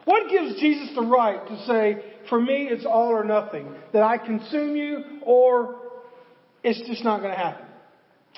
What 0.04 0.30
gives 0.30 0.60
Jesus 0.60 0.90
the 0.94 1.02
right 1.02 1.44
to 1.48 1.66
say, 1.66 2.11
for 2.32 2.40
me 2.40 2.66
it's 2.70 2.86
all 2.86 3.10
or 3.10 3.24
nothing? 3.24 3.70
That 3.92 4.02
I 4.02 4.16
consume 4.16 4.74
you 4.74 5.04
or 5.20 5.76
it's 6.64 6.80
just 6.88 7.04
not 7.04 7.18
going 7.18 7.30
to 7.30 7.36
happen? 7.36 7.66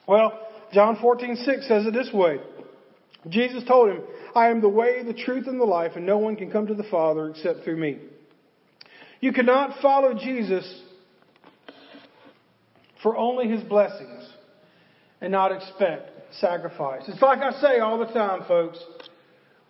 Well, 0.08 0.48
John 0.72 0.98
14, 1.00 1.36
6 1.36 1.68
says 1.68 1.86
it 1.86 1.94
this 1.94 2.10
way. 2.12 2.38
Jesus 3.28 3.62
told 3.68 3.90
him, 3.90 4.02
I 4.34 4.48
am 4.48 4.60
the 4.60 4.68
way, 4.68 5.04
the 5.04 5.14
truth, 5.14 5.46
and 5.46 5.60
the 5.60 5.64
life, 5.64 5.92
and 5.94 6.04
no 6.04 6.18
one 6.18 6.34
can 6.34 6.50
come 6.50 6.66
to 6.66 6.74
the 6.74 6.82
Father 6.90 7.28
except 7.28 7.62
through 7.62 7.76
me. 7.76 7.98
You 9.20 9.32
cannot 9.32 9.80
follow 9.80 10.12
Jesus 10.12 10.82
for 13.00 13.16
only 13.16 13.48
his 13.48 13.62
blessings 13.62 14.28
and 15.20 15.30
not 15.30 15.52
expect 15.52 16.10
sacrifice. 16.40 17.02
It's 17.06 17.22
like 17.22 17.38
I 17.38 17.52
say 17.60 17.78
all 17.78 17.98
the 17.98 18.12
time, 18.12 18.42
folks. 18.48 18.78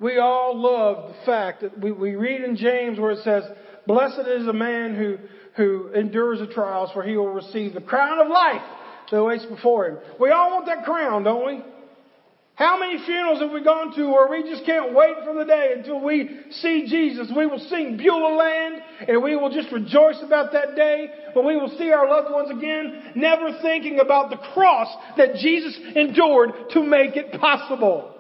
We 0.01 0.17
all 0.17 0.59
love 0.59 1.11
the 1.11 1.27
fact 1.27 1.61
that 1.61 1.79
we, 1.79 1.93
we 1.93 2.15
read 2.15 2.41
in 2.41 2.57
James 2.57 2.99
where 2.99 3.13
it 3.13 3.23
says, 3.23 3.45
Blessed 3.87 4.27
is 4.27 4.47
a 4.47 4.53
man 4.53 4.95
who, 4.95 5.19
who 5.57 5.93
endures 5.93 6.41
the 6.41 6.47
trials, 6.47 6.91
for 6.93 7.03
he 7.03 7.17
will 7.17 7.33
receive 7.33 7.75
the 7.75 7.81
crown 7.81 8.19
of 8.19 8.29
life 8.29 8.63
that 9.11 9.23
waits 9.23 9.45
before 9.45 9.89
him. 9.89 9.99
We 10.19 10.31
all 10.31 10.51
want 10.53 10.67
that 10.67 10.85
crown, 10.85 11.25
don't 11.25 11.47
we? 11.47 11.63
How 12.57 12.79
many 12.79 13.05
funerals 13.05 13.41
have 13.41 13.51
we 13.51 13.65
gone 13.65 13.97
to 13.97 14.07
where 14.11 14.29
we 14.29 14.49
just 14.49 14.65
can't 14.65 14.95
wait 14.95 15.17
for 15.25 15.35
the 15.35 15.45
day 15.45 15.75
until 15.77 16.01
we 16.01 16.31
see 16.51 16.87
Jesus? 16.87 17.29
We 17.37 17.47
will 17.47 17.59
sing 17.59 17.97
Beulah 17.97 18.37
Land 18.37 18.81
and 19.09 19.23
we 19.25 19.35
will 19.35 19.51
just 19.51 19.73
rejoice 19.73 20.23
about 20.23 20.53
that 20.53 20.77
day 20.77 21.09
when 21.33 21.47
we 21.47 21.57
will 21.57 21.77
see 21.77 21.91
our 21.91 22.09
loved 22.09 22.33
ones 22.33 22.57
again, 22.57 23.13
never 23.17 23.59
thinking 23.61 23.99
about 23.99 24.31
the 24.31 24.37
cross 24.37 24.87
that 25.17 25.35
Jesus 25.35 25.77
endured 25.97 26.53
to 26.71 26.83
make 26.85 27.17
it 27.17 27.41
possible. 27.41 28.15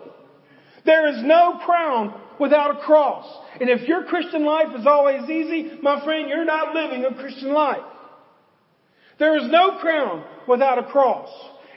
There 0.84 1.06
is 1.16 1.22
no 1.22 1.60
crown 1.64 2.20
without 2.40 2.76
a 2.76 2.80
cross. 2.80 3.26
And 3.60 3.68
if 3.68 3.86
your 3.88 4.04
Christian 4.04 4.44
life 4.44 4.68
is 4.78 4.86
always 4.86 5.28
easy, 5.28 5.78
my 5.82 6.04
friend, 6.04 6.28
you're 6.28 6.44
not 6.44 6.74
living 6.74 7.04
a 7.04 7.14
Christian 7.14 7.52
life. 7.52 7.82
There 9.18 9.36
is 9.36 9.50
no 9.50 9.78
crown 9.78 10.24
without 10.48 10.78
a 10.78 10.84
cross. 10.84 11.30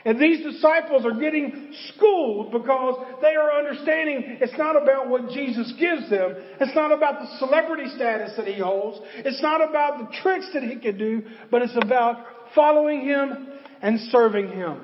And 0.04 0.20
these 0.20 0.42
disciples 0.42 1.04
are 1.04 1.20
getting 1.20 1.74
schooled 1.88 2.52
because 2.52 3.04
they 3.20 3.34
are 3.34 3.58
understanding 3.58 4.38
it's 4.40 4.56
not 4.56 4.80
about 4.80 5.08
what 5.08 5.28
Jesus 5.30 5.72
gives 5.78 6.08
them. 6.08 6.34
It's 6.60 6.74
not 6.74 6.92
about 6.92 7.20
the 7.20 7.38
celebrity 7.38 7.90
status 7.94 8.32
that 8.36 8.46
he 8.46 8.58
holds. 8.58 9.00
It's 9.16 9.42
not 9.42 9.68
about 9.68 9.98
the 9.98 10.16
tricks 10.22 10.48
that 10.54 10.62
he 10.62 10.76
can 10.76 10.96
do, 10.96 11.22
but 11.50 11.62
it's 11.62 11.76
about 11.76 12.24
following 12.54 13.04
him 13.04 13.48
and 13.82 13.98
serving 14.10 14.48
him. 14.48 14.80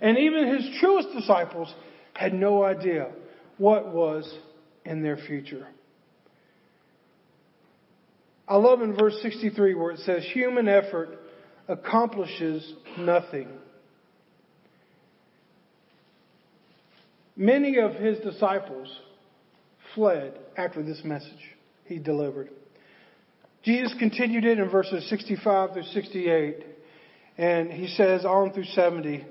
And 0.00 0.18
even 0.18 0.54
his 0.54 0.78
truest 0.80 1.08
disciples 1.16 1.72
had 2.12 2.34
no 2.34 2.64
idea 2.64 3.12
what 3.58 3.94
was 3.94 4.30
in 4.84 5.02
their 5.02 5.16
future. 5.16 5.66
I 8.46 8.56
love 8.56 8.82
in 8.82 8.94
verse 8.94 9.18
63 9.22 9.74
where 9.74 9.92
it 9.92 10.00
says, 10.00 10.24
human 10.32 10.68
effort 10.68 11.18
accomplishes 11.66 12.74
nothing. 12.98 13.48
Many 17.36 17.78
of 17.78 17.94
his 17.94 18.18
disciples 18.18 18.88
fled 19.94 20.38
after 20.56 20.82
this 20.82 21.00
message 21.04 21.32
he 21.86 21.98
delivered. 21.98 22.50
Jesus 23.64 23.94
continued 23.98 24.44
it 24.44 24.58
in 24.58 24.68
verses 24.68 25.08
65 25.08 25.72
through 25.72 25.82
68, 25.84 26.66
and 27.38 27.72
he 27.72 27.88
says 27.88 28.24
on 28.24 28.52
through 28.52 28.64
70. 28.64 29.24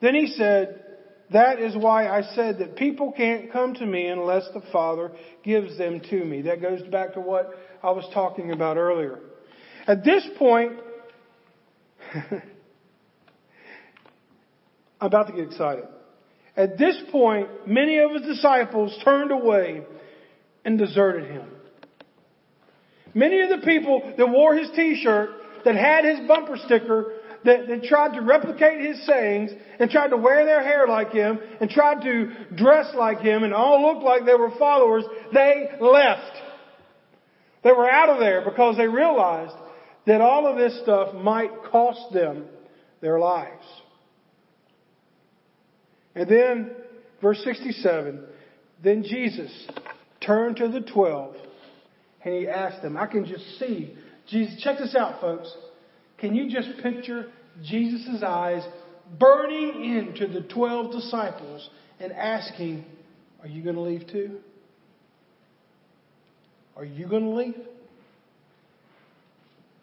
Then 0.00 0.14
he 0.14 0.28
said, 0.28 0.81
That 1.30 1.60
is 1.60 1.74
why 1.76 2.08
I 2.08 2.22
said 2.34 2.58
that 2.58 2.76
people 2.76 3.12
can't 3.12 3.50
come 3.52 3.74
to 3.74 3.86
me 3.86 4.06
unless 4.06 4.44
the 4.52 4.62
Father 4.72 5.12
gives 5.42 5.78
them 5.78 6.00
to 6.10 6.24
me. 6.24 6.42
That 6.42 6.60
goes 6.60 6.82
back 6.82 7.14
to 7.14 7.20
what 7.20 7.50
I 7.82 7.90
was 7.90 8.06
talking 8.12 8.52
about 8.52 8.76
earlier. 8.76 9.18
At 9.86 10.04
this 10.04 10.26
point, 10.38 10.72
I'm 12.14 12.42
about 15.00 15.28
to 15.28 15.32
get 15.32 15.46
excited. 15.46 15.84
At 16.56 16.76
this 16.76 16.96
point, 17.10 17.48
many 17.66 17.98
of 17.98 18.10
his 18.12 18.22
disciples 18.22 18.96
turned 19.04 19.30
away 19.30 19.82
and 20.64 20.78
deserted 20.78 21.30
him. 21.30 21.48
Many 23.14 23.40
of 23.40 23.48
the 23.48 23.66
people 23.66 24.14
that 24.16 24.28
wore 24.28 24.54
his 24.54 24.70
t-shirt, 24.70 25.30
that 25.64 25.74
had 25.76 26.04
his 26.04 26.26
bumper 26.26 26.56
sticker, 26.56 27.12
that, 27.44 27.66
that 27.68 27.84
tried 27.84 28.14
to 28.14 28.20
replicate 28.20 28.80
his 28.80 29.04
sayings 29.06 29.50
and 29.78 29.90
tried 29.90 30.08
to 30.08 30.16
wear 30.16 30.44
their 30.44 30.62
hair 30.62 30.86
like 30.86 31.12
him 31.12 31.38
and 31.60 31.70
tried 31.70 32.02
to 32.02 32.32
dress 32.54 32.92
like 32.94 33.18
him 33.20 33.42
and 33.42 33.52
all 33.52 33.82
looked 33.82 34.04
like 34.04 34.24
they 34.24 34.34
were 34.34 34.52
followers, 34.58 35.04
they 35.32 35.70
left. 35.80 36.36
They 37.64 37.72
were 37.72 37.88
out 37.88 38.08
of 38.08 38.18
there 38.18 38.42
because 38.44 38.76
they 38.76 38.86
realized 38.86 39.54
that 40.06 40.20
all 40.20 40.46
of 40.46 40.56
this 40.56 40.80
stuff 40.82 41.14
might 41.14 41.50
cost 41.70 42.12
them 42.12 42.46
their 43.00 43.18
lives. 43.18 43.64
And 46.14 46.28
then, 46.28 46.70
verse 47.20 47.42
67, 47.44 48.24
then 48.82 49.02
Jesus 49.02 49.50
turned 50.20 50.56
to 50.56 50.68
the 50.68 50.80
twelve 50.80 51.36
and 52.24 52.34
he 52.34 52.48
asked 52.48 52.82
them, 52.82 52.96
I 52.96 53.06
can 53.06 53.24
just 53.24 53.58
see 53.58 53.96
Jesus, 54.28 54.62
check 54.62 54.78
this 54.78 54.94
out, 54.94 55.20
folks. 55.20 55.52
Can 56.22 56.36
you 56.36 56.48
just 56.48 56.68
picture 56.84 57.26
Jesus' 57.64 58.22
eyes 58.24 58.62
burning 59.18 59.96
into 59.96 60.32
the 60.32 60.46
12 60.54 60.92
disciples 60.92 61.68
and 61.98 62.12
asking, 62.12 62.84
Are 63.42 63.48
you 63.48 63.60
going 63.64 63.74
to 63.74 63.82
leave 63.82 64.06
too? 64.06 64.38
Are 66.76 66.84
you 66.84 67.08
going 67.08 67.24
to 67.24 67.30
leave? 67.30 67.56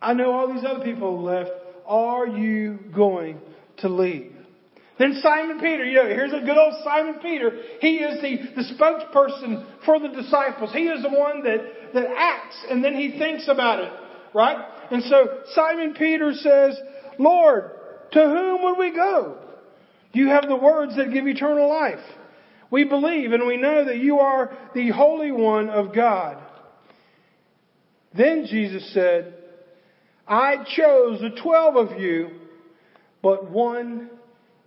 I 0.02 0.14
know 0.14 0.32
all 0.32 0.54
these 0.54 0.64
other 0.66 0.82
people 0.82 1.22
left. 1.22 1.52
Are 1.86 2.26
you 2.26 2.80
going 2.96 3.42
to 3.80 3.90
leave? 3.90 4.32
Then 4.98 5.20
Simon 5.22 5.60
Peter, 5.60 5.84
you 5.84 5.96
know, 5.96 6.08
here's 6.08 6.32
a 6.32 6.40
good 6.40 6.58
old 6.58 6.74
Simon 6.86 7.16
Peter. 7.22 7.52
He 7.82 7.98
is 7.98 8.22
the, 8.22 8.38
the 8.56 8.76
spokesperson 8.76 9.66
for 9.84 10.00
the 10.00 10.08
disciples. 10.08 10.72
He 10.72 10.84
is 10.84 11.04
the 11.04 11.10
one 11.10 11.44
that, 11.44 11.94
that 11.94 12.08
acts 12.18 12.64
and 12.70 12.82
then 12.82 12.96
he 12.96 13.20
thinks 13.20 13.50
about 13.50 13.84
it, 13.84 13.92
right? 14.34 14.58
And 14.92 15.04
so 15.04 15.42
Simon 15.54 15.94
Peter 15.94 16.34
says, 16.34 16.80
Lord, 17.18 17.72
to 18.12 18.20
whom 18.20 18.64
would 18.64 18.78
we 18.78 18.94
go? 18.96 19.38
You 20.14 20.30
have 20.30 20.48
the 20.48 20.56
words 20.56 20.96
that 20.98 21.14
give 21.14 21.28
eternal 21.28 21.70
life. 21.70 22.04
We 22.72 22.84
believe 22.84 23.32
and 23.32 23.46
we 23.48 23.58
know 23.58 23.86
that 23.86 23.98
you 23.98 24.20
are 24.20 24.56
the 24.74 24.90
Holy 24.92 25.32
One 25.32 25.70
of 25.70 25.94
God. 25.94 26.38
Then 28.16 28.48
Jesus 28.50 28.92
said, 28.94 29.36
I 30.28 30.58
chose 30.76 31.22
the 31.22 31.40
twelve 31.42 31.76
of 31.76 32.00
you, 32.00 32.30
but 33.22 33.50
one 33.50 34.10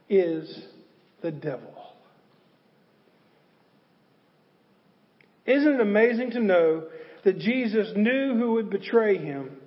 is 0.08 0.64
the 1.22 1.30
devil. 1.30 1.74
Isn't 5.46 5.74
it 5.74 5.80
amazing 5.80 6.32
to 6.32 6.40
know 6.40 6.84
that 7.24 7.38
Jesus 7.38 7.92
knew 7.96 8.36
who 8.36 8.52
would 8.52 8.70
betray 8.70 9.18
him 9.18 9.58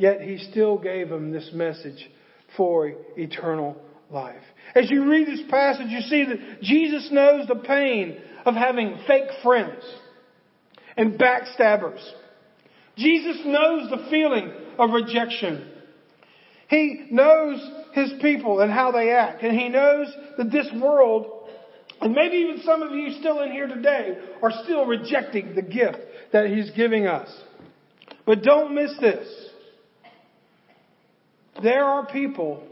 Yet 0.00 0.22
he 0.22 0.38
still 0.50 0.78
gave 0.78 1.12
him 1.12 1.30
this 1.30 1.50
message 1.52 2.08
for 2.56 2.90
eternal 3.18 3.76
life. 4.10 4.40
As 4.74 4.90
you 4.90 5.10
read 5.10 5.28
this 5.28 5.42
passage, 5.50 5.88
you 5.90 6.00
see 6.00 6.24
that 6.24 6.62
Jesus 6.62 7.10
knows 7.12 7.46
the 7.46 7.56
pain 7.56 8.16
of 8.46 8.54
having 8.54 8.98
fake 9.06 9.28
friends 9.42 9.84
and 10.96 11.20
backstabbers. 11.20 12.02
Jesus 12.96 13.42
knows 13.44 13.90
the 13.90 14.06
feeling 14.08 14.50
of 14.78 14.88
rejection. 14.92 15.70
He 16.68 17.08
knows 17.10 17.60
his 17.92 18.14
people 18.22 18.60
and 18.60 18.72
how 18.72 18.92
they 18.92 19.10
act. 19.10 19.42
And 19.42 19.54
he 19.54 19.68
knows 19.68 20.06
that 20.38 20.50
this 20.50 20.68
world, 20.80 21.46
and 22.00 22.14
maybe 22.14 22.36
even 22.36 22.62
some 22.64 22.80
of 22.80 22.92
you 22.92 23.10
still 23.20 23.42
in 23.42 23.52
here 23.52 23.66
today, 23.66 24.16
are 24.42 24.52
still 24.64 24.86
rejecting 24.86 25.54
the 25.54 25.60
gift 25.60 25.98
that 26.32 26.46
he's 26.46 26.70
giving 26.72 27.06
us. 27.06 27.28
But 28.26 28.42
don't 28.42 28.74
miss 28.74 28.92
this. 29.00 29.26
There 31.62 31.84
are 31.84 32.06
people 32.06 32.62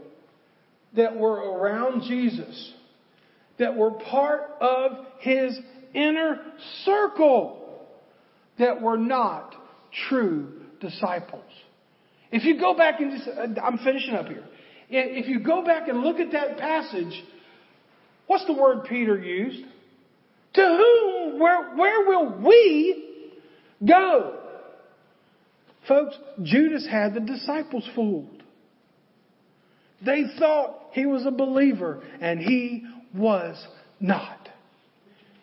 that 0.95 1.15
were 1.15 1.35
around 1.35 2.03
Jesus 2.07 2.73
that 3.57 3.75
were 3.75 3.91
part 3.91 4.49
of 4.61 5.05
his 5.19 5.59
inner 5.93 6.39
circle 6.85 7.87
that 8.57 8.81
were 8.81 8.97
not 8.97 9.55
true 10.07 10.61
disciples. 10.79 11.43
If 12.31 12.43
you 12.43 12.59
go 12.59 12.75
back 12.75 12.99
and 12.99 13.17
just, 13.17 13.27
uh, 13.27 13.61
I'm 13.61 13.79
finishing 13.79 14.13
up 14.13 14.27
here. 14.27 14.43
If 14.89 15.27
you 15.27 15.39
go 15.39 15.63
back 15.63 15.87
and 15.87 16.01
look 16.01 16.19
at 16.19 16.31
that 16.31 16.57
passage, 16.57 17.23
what's 18.27 18.45
the 18.45 18.53
word 18.53 18.85
Peter 18.85 19.17
used? 19.17 19.63
To 20.53 20.61
whom, 20.61 21.39
where, 21.39 21.75
where 21.75 22.07
will 22.07 22.41
we 22.47 23.08
go? 23.85 24.37
Folks, 25.87 26.15
Judas 26.43 26.87
had 26.89 27.13
the 27.13 27.19
disciples 27.19 27.87
fooled. 27.95 28.43
They 30.05 30.23
thought 30.37 30.89
he 30.91 31.05
was 31.05 31.25
a 31.25 31.31
believer, 31.31 32.01
and 32.21 32.39
he 32.39 32.85
was 33.15 33.61
not. 33.99 34.49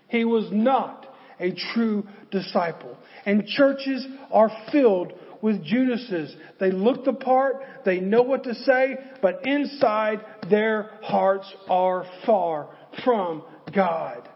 He 0.08 0.24
was 0.24 0.48
not 0.52 1.06
a 1.38 1.52
true 1.74 2.06
disciple. 2.30 2.96
And 3.26 3.46
churches 3.46 4.06
are 4.32 4.50
filled 4.72 5.12
with 5.42 5.64
Judases. 5.64 6.34
They 6.58 6.70
look 6.70 7.04
the 7.04 7.12
part, 7.12 7.56
they 7.84 8.00
know 8.00 8.22
what 8.22 8.44
to 8.44 8.54
say, 8.54 8.96
but 9.20 9.46
inside 9.46 10.20
their 10.48 10.90
hearts 11.02 11.52
are 11.68 12.06
far 12.24 12.68
from 13.04 13.42
God. 13.74 14.28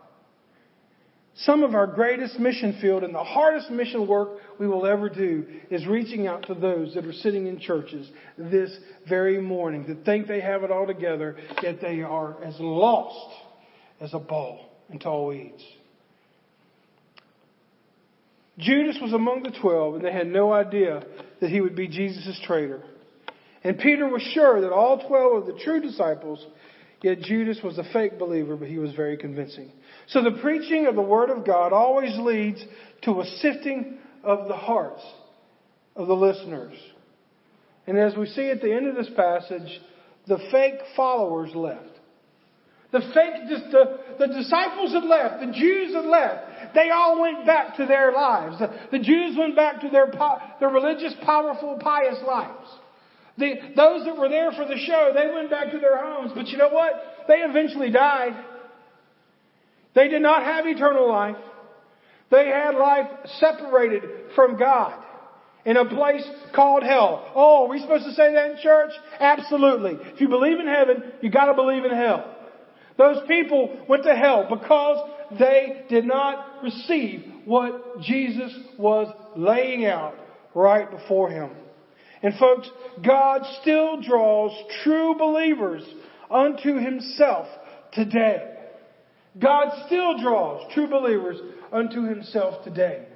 Some 1.45 1.63
of 1.63 1.75
our 1.75 1.87
greatest 1.87 2.39
mission 2.39 2.79
field 2.83 3.03
and 3.03 3.15
the 3.15 3.25
hardest 3.25 3.71
mission 3.71 4.07
work 4.07 4.41
we 4.59 4.69
will 4.69 4.87
ever 4.87 5.09
do 5.09 5.47
is 5.71 5.87
reaching 5.87 6.27
out 6.27 6.47
to 6.49 6.55
those 6.55 6.95
that 6.95 7.07
are 7.07 7.15
sitting 7.15 7.47
in 7.47 7.59
churches 7.59 8.11
this 8.37 8.71
very 9.09 9.41
morning 9.41 9.87
that 9.89 10.05
think 10.05 10.27
they 10.27 10.41
have 10.41 10.65
it 10.65 10.71
all 10.71 10.87
together, 10.87 11.37
yet 11.63 11.81
they 11.81 12.03
are 12.03 12.43
as 12.45 12.55
lost 12.61 13.35
as 14.01 14.13
a 14.13 14.19
ball 14.19 14.67
in 14.91 14.99
tall 14.99 15.29
weeds. 15.29 15.63
Judas 18.59 18.99
was 19.01 19.15
among 19.15 19.43
the 19.43 19.57
twelve, 19.63 19.95
and 19.95 20.05
they 20.05 20.13
had 20.13 20.27
no 20.27 20.53
idea 20.53 21.03
that 21.41 21.49
he 21.49 21.63
would 21.63 21.75
be 21.75 21.89
Jesus' 21.89 22.39
traitor. 22.45 22.83
And 23.65 23.79
Peter 23.79 24.07
was 24.07 24.21
sure 24.35 24.61
that 24.61 24.73
all 24.73 25.07
twelve 25.09 25.43
of 25.43 25.47
the 25.47 25.59
true 25.63 25.81
disciples, 25.81 26.47
yet 27.03 27.21
Judas 27.21 27.59
was 27.63 27.79
a 27.79 27.85
fake 27.93 28.19
believer, 28.19 28.57
but 28.57 28.69
he 28.69 28.79
was 28.79 28.93
very 28.95 29.17
convincing. 29.17 29.71
So 30.09 30.23
the 30.23 30.39
preaching 30.43 30.87
of 30.87 30.95
the 30.95 31.03
Word 31.03 31.31
of 31.31 31.47
God 31.47 31.73
always 31.73 32.17
leads 32.19 32.63
to 33.03 33.21
a 33.21 33.25
sifting 33.25 33.99
of 34.23 34.49
the 34.49 34.57
hearts 34.57 35.03
of 35.97 36.09
the 36.09 36.17
listeners. 36.17 36.75
And 37.87 37.99
as 37.99 38.17
we 38.17 38.27
see 38.27 38.51
at 38.51 38.61
the 38.61 38.73
end 38.73 38.87
of 38.87 38.95
this 38.95 39.11
passage, 39.17 39.81
the 40.27 40.39
fake 40.51 40.81
followers 40.97 41.51
left. 41.55 41.87
The 42.93 43.01
fake, 43.15 43.49
the, 43.71 43.99
the 44.19 44.27
disciples 44.27 44.93
had 44.93 45.05
left. 45.05 45.41
The 45.41 45.53
Jews 45.53 45.95
had 45.95 46.05
left. 46.05 46.75
They 46.75 46.91
all 46.91 47.21
went 47.21 47.47
back 47.47 47.77
to 47.77 47.87
their 47.87 48.13
lives. 48.13 48.59
The, 48.59 48.71
the 48.91 48.99
Jews 48.99 49.37
went 49.39 49.55
back 49.55 49.81
to 49.83 49.89
their, 49.91 50.13
their 50.59 50.71
religious, 50.71 51.15
powerful, 51.25 51.79
pious 51.81 52.19
lives. 52.27 52.69
The, 53.41 53.55
those 53.75 54.05
that 54.05 54.17
were 54.17 54.29
there 54.29 54.53
for 54.53 54.67
the 54.67 54.77
show, 54.77 55.13
they 55.15 55.33
went 55.33 55.51
back 55.51 55.73
to 55.73 55.79
their 55.79 55.97
homes. 55.97 56.33
But 56.35 56.49
you 56.49 56.59
know 56.59 56.69
what? 56.69 56.93
They 57.27 57.39
eventually 57.39 57.91
died. 57.91 58.35
They 59.95 60.09
did 60.09 60.23
not 60.23 60.45
have 60.45 60.67
eternal 60.67 61.09
life. 61.09 61.37
They 62.31 62.47
had 62.47 62.77
life 62.77 63.09
separated 63.41 64.03
from 64.37 64.57
God 64.57 65.03
in 65.65 65.77
a 65.77 65.85
place 65.85 66.25
called 66.55 66.83
hell. 66.83 67.33
Oh, 67.35 67.65
are 67.65 67.69
we 67.69 67.81
supposed 67.81 68.05
to 68.05 68.13
say 68.13 68.33
that 68.33 68.53
in 68.53 68.57
church? 68.63 68.93
Absolutely. 69.19 69.99
If 70.15 70.21
you 70.21 70.29
believe 70.29 70.61
in 70.61 70.67
heaven, 70.67 71.03
you 71.23 71.31
gotta 71.31 71.55
believe 71.55 71.85
in 71.85 71.91
hell. 71.91 72.37
Those 72.97 73.27
people 73.27 73.85
went 73.89 74.05
to 74.05 74.15
hell 74.15 74.47
because 74.49 75.11
they 75.39 75.85
did 75.89 76.05
not 76.05 76.63
receive 76.63 77.25
what 77.47 78.01
Jesus 78.03 78.57
was 78.79 79.13
laying 79.37 79.87
out 79.87 80.15
right 80.55 80.91
before 80.91 81.31
him. 81.31 81.51
And 82.23 82.35
folks, 82.39 82.69
God 83.05 83.43
still 83.63 84.01
draws 84.01 84.53
true 84.83 85.15
believers 85.19 85.83
unto 86.31 86.77
himself 86.77 87.47
today. 87.93 88.57
God 89.39 89.87
still 89.87 90.19
draws 90.19 90.73
true 90.75 90.89
believers 90.89 91.39
unto 91.73 92.03
himself 92.03 92.65
today. 92.65 93.07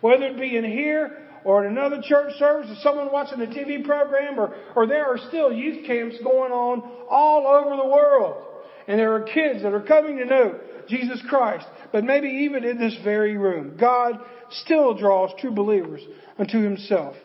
Whether 0.00 0.26
it 0.26 0.38
be 0.38 0.56
in 0.56 0.64
here 0.64 1.18
or 1.44 1.64
in 1.64 1.72
another 1.72 2.00
church 2.02 2.34
service 2.38 2.70
or 2.70 2.76
someone 2.82 3.10
watching 3.10 3.40
a 3.40 3.46
TV 3.46 3.84
program 3.84 4.38
or, 4.38 4.54
or 4.76 4.86
there 4.86 5.06
are 5.06 5.18
still 5.28 5.52
youth 5.52 5.86
camps 5.86 6.16
going 6.22 6.52
on 6.52 6.82
all 7.08 7.46
over 7.46 7.76
the 7.76 7.88
world. 7.88 8.44
And 8.86 8.98
there 8.98 9.14
are 9.14 9.22
kids 9.22 9.62
that 9.62 9.72
are 9.72 9.82
coming 9.82 10.18
to 10.18 10.26
know 10.26 10.60
Jesus 10.88 11.22
Christ. 11.28 11.66
But 11.92 12.04
maybe 12.04 12.28
even 12.28 12.64
in 12.64 12.78
this 12.78 12.96
very 13.02 13.36
room, 13.36 13.76
God 13.78 14.20
still 14.50 14.94
draws 14.94 15.30
true 15.40 15.52
believers 15.52 16.02
unto 16.38 16.62
himself. 16.62 17.16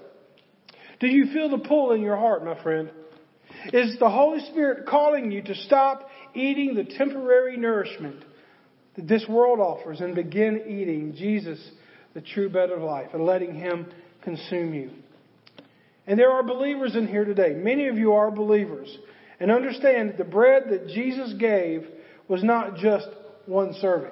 Do 1.00 1.08
you 1.08 1.32
feel 1.34 1.50
the 1.50 1.58
pull 1.58 1.94
in 1.94 2.02
your 2.02 2.18
heart, 2.18 2.44
my 2.44 2.62
friend? 2.62 2.92
Is 3.74 3.98
the 4.00 4.10
Holy 4.10 4.40
Spirit 4.52 4.86
calling 4.86 5.32
you 5.32 5.42
to 5.44 5.56
stop 5.56 6.10
eating 6.34 6.76
the 6.76 6.84
temporary 6.84 7.58
nourishment 7.58 8.24
that 8.96 9.08
this 9.08 9.26
world 9.28 9.60
offers 9.60 10.02
and 10.02 10.16
begin 10.16 10.64
eating 10.68 11.16
Jesus, 11.16 11.60
the 12.14 12.22
true 12.22 12.50
bread 12.50 12.70
of 12.70 12.82
life, 12.82 13.10
and 13.14 13.26
letting 13.26 13.56
Him 13.56 13.88
consume 14.22 14.74
you. 14.74 14.92
And 16.08 16.20
there 16.20 16.32
are 16.32 16.44
believers 16.44 16.96
in 16.96 17.08
here 17.08 17.26
today. 17.26 17.54
Many 17.54 17.88
of 17.88 17.98
you 17.98 18.14
are 18.14 18.32
believers. 18.32 18.96
And 19.40 19.52
understand 19.52 20.10
that 20.10 20.18
the 20.18 20.24
bread 20.24 20.64
that 20.70 20.88
Jesus 20.88 21.34
gave 21.40 21.88
was 22.28 22.44
not 22.44 22.76
just 22.76 23.08
one 23.46 23.74
serving. 23.80 24.12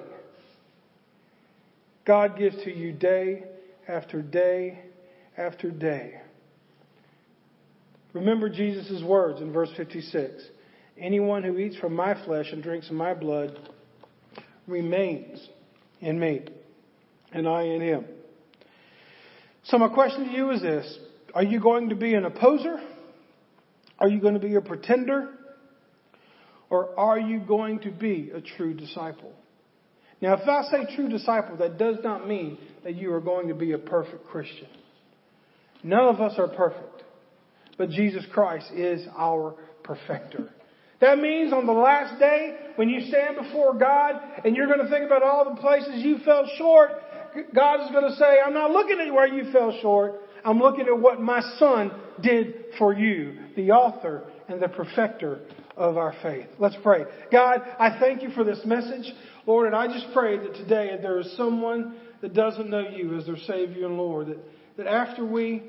God 2.06 2.38
gives 2.38 2.56
to 2.64 2.74
you 2.74 2.92
day 2.92 3.44
after 3.86 4.22
day 4.22 4.78
after 5.36 5.70
day. 5.70 6.20
Remember 8.12 8.48
Jesus' 8.48 9.02
words 9.02 9.40
in 9.40 9.52
verse 9.52 9.70
56. 9.76 10.42
Anyone 10.98 11.42
who 11.42 11.58
eats 11.58 11.76
from 11.76 11.94
my 11.94 12.22
flesh 12.24 12.46
and 12.52 12.62
drinks 12.62 12.90
my 12.90 13.14
blood 13.14 13.58
remains 14.66 15.46
in 16.00 16.18
me, 16.18 16.42
and 17.32 17.48
I 17.48 17.62
in 17.62 17.80
him. 17.80 18.04
So 19.64 19.78
my 19.78 19.88
question 19.88 20.26
to 20.26 20.30
you 20.30 20.50
is 20.50 20.62
this. 20.62 20.98
Are 21.34 21.42
you 21.42 21.60
going 21.60 21.90
to 21.90 21.94
be 21.94 22.14
an 22.14 22.24
opposer? 22.24 22.80
Are 23.98 24.08
you 24.08 24.20
going 24.20 24.34
to 24.34 24.40
be 24.40 24.54
a 24.54 24.60
pretender? 24.60 25.28
Or 26.70 26.98
are 26.98 27.18
you 27.18 27.40
going 27.40 27.80
to 27.80 27.90
be 27.90 28.30
a 28.34 28.40
true 28.40 28.74
disciple? 28.74 29.32
Now, 30.20 30.34
if 30.34 30.48
I 30.48 30.62
say 30.70 30.96
true 30.96 31.08
disciple, 31.08 31.56
that 31.58 31.78
does 31.78 31.96
not 32.02 32.26
mean 32.26 32.58
that 32.82 32.96
you 32.96 33.12
are 33.12 33.20
going 33.20 33.48
to 33.48 33.54
be 33.54 33.72
a 33.72 33.78
perfect 33.78 34.26
Christian. 34.26 34.66
None 35.82 36.06
of 36.06 36.20
us 36.20 36.34
are 36.38 36.48
perfect, 36.48 36.87
but 37.78 37.90
Jesus 37.90 38.24
Christ 38.32 38.70
is 38.74 39.06
our 39.16 39.54
perfecter. 39.82 40.50
That 41.00 41.18
means 41.18 41.52
on 41.52 41.64
the 41.64 41.72
last 41.72 42.18
day, 42.18 42.56
when 42.76 42.88
you 42.88 43.08
stand 43.08 43.36
before 43.36 43.74
God 43.78 44.20
and 44.44 44.56
you're 44.56 44.66
going 44.66 44.80
to 44.80 44.90
think 44.90 45.06
about 45.06 45.22
all 45.22 45.54
the 45.54 45.60
places 45.60 46.04
you 46.04 46.18
fell 46.24 46.50
short, 46.58 46.90
God 47.54 47.84
is 47.84 47.90
going 47.92 48.10
to 48.10 48.16
say, 48.16 48.38
I'm 48.44 48.54
not 48.54 48.72
looking 48.72 49.00
at 49.00 49.14
where 49.14 49.26
you 49.26 49.52
fell 49.52 49.78
short. 49.80 50.20
I'm 50.44 50.58
looking 50.58 50.86
at 50.86 50.98
what 50.98 51.20
my 51.20 51.40
son 51.58 51.92
did 52.20 52.54
for 52.78 52.92
you, 52.92 53.38
the 53.56 53.70
author 53.70 54.24
and 54.48 54.60
the 54.60 54.68
perfecter 54.68 55.40
of 55.76 55.96
our 55.96 56.14
faith. 56.22 56.46
Let's 56.58 56.76
pray. 56.82 57.04
God, 57.30 57.60
I 57.78 57.98
thank 58.00 58.22
you 58.22 58.30
for 58.30 58.42
this 58.42 58.60
message. 58.64 59.12
Lord, 59.46 59.68
and 59.68 59.76
I 59.76 59.86
just 59.86 60.12
pray 60.12 60.36
that 60.36 60.54
today 60.54 60.90
if 60.92 61.02
there 61.02 61.20
is 61.20 61.32
someone 61.36 61.96
that 62.22 62.34
doesn't 62.34 62.68
know 62.68 62.88
you 62.88 63.16
as 63.16 63.26
their 63.26 63.36
Savior 63.36 63.86
and 63.86 63.96
Lord, 63.96 64.28
that, 64.28 64.38
that 64.78 64.86
after 64.88 65.24
we 65.24 65.62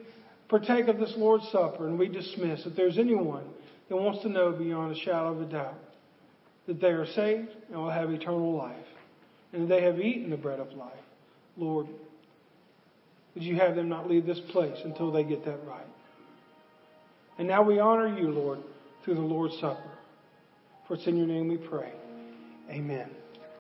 partake 0.49 0.87
of 0.87 0.99
this 0.99 1.13
Lord's 1.15 1.47
Supper 1.51 1.87
and 1.87 1.97
we 1.97 2.07
dismiss, 2.07 2.65
if 2.65 2.75
there's 2.75 2.97
anyone 2.97 3.45
that 3.87 3.95
wants 3.95 4.21
to 4.23 4.29
know 4.29 4.51
beyond 4.51 4.95
a 4.95 4.99
shadow 4.99 5.31
of 5.31 5.41
a 5.41 5.45
doubt 5.45 5.79
that 6.67 6.81
they 6.81 6.89
are 6.89 7.05
saved 7.05 7.49
and 7.69 7.77
will 7.77 7.89
have 7.89 8.11
eternal 8.11 8.55
life, 8.55 8.75
and 9.53 9.63
that 9.63 9.67
they 9.67 9.83
have 9.83 9.99
eaten 9.99 10.29
the 10.29 10.37
bread 10.37 10.59
of 10.59 10.71
life, 10.73 10.93
Lord, 11.57 11.87
would 13.33 13.43
you 13.43 13.55
have 13.55 13.75
them 13.75 13.89
not 13.89 14.09
leave 14.09 14.25
this 14.25 14.39
place 14.51 14.77
until 14.83 15.11
they 15.11 15.23
get 15.23 15.45
that 15.45 15.59
right? 15.65 15.85
And 17.37 17.47
now 17.47 17.63
we 17.63 17.79
honor 17.79 18.19
you, 18.19 18.29
Lord, 18.29 18.59
through 19.03 19.15
the 19.15 19.21
Lord's 19.21 19.57
Supper. 19.59 19.91
For 20.87 20.95
it's 20.95 21.07
in 21.07 21.15
your 21.15 21.27
name 21.27 21.47
we 21.47 21.57
pray. 21.57 21.91
Amen. 22.69 23.09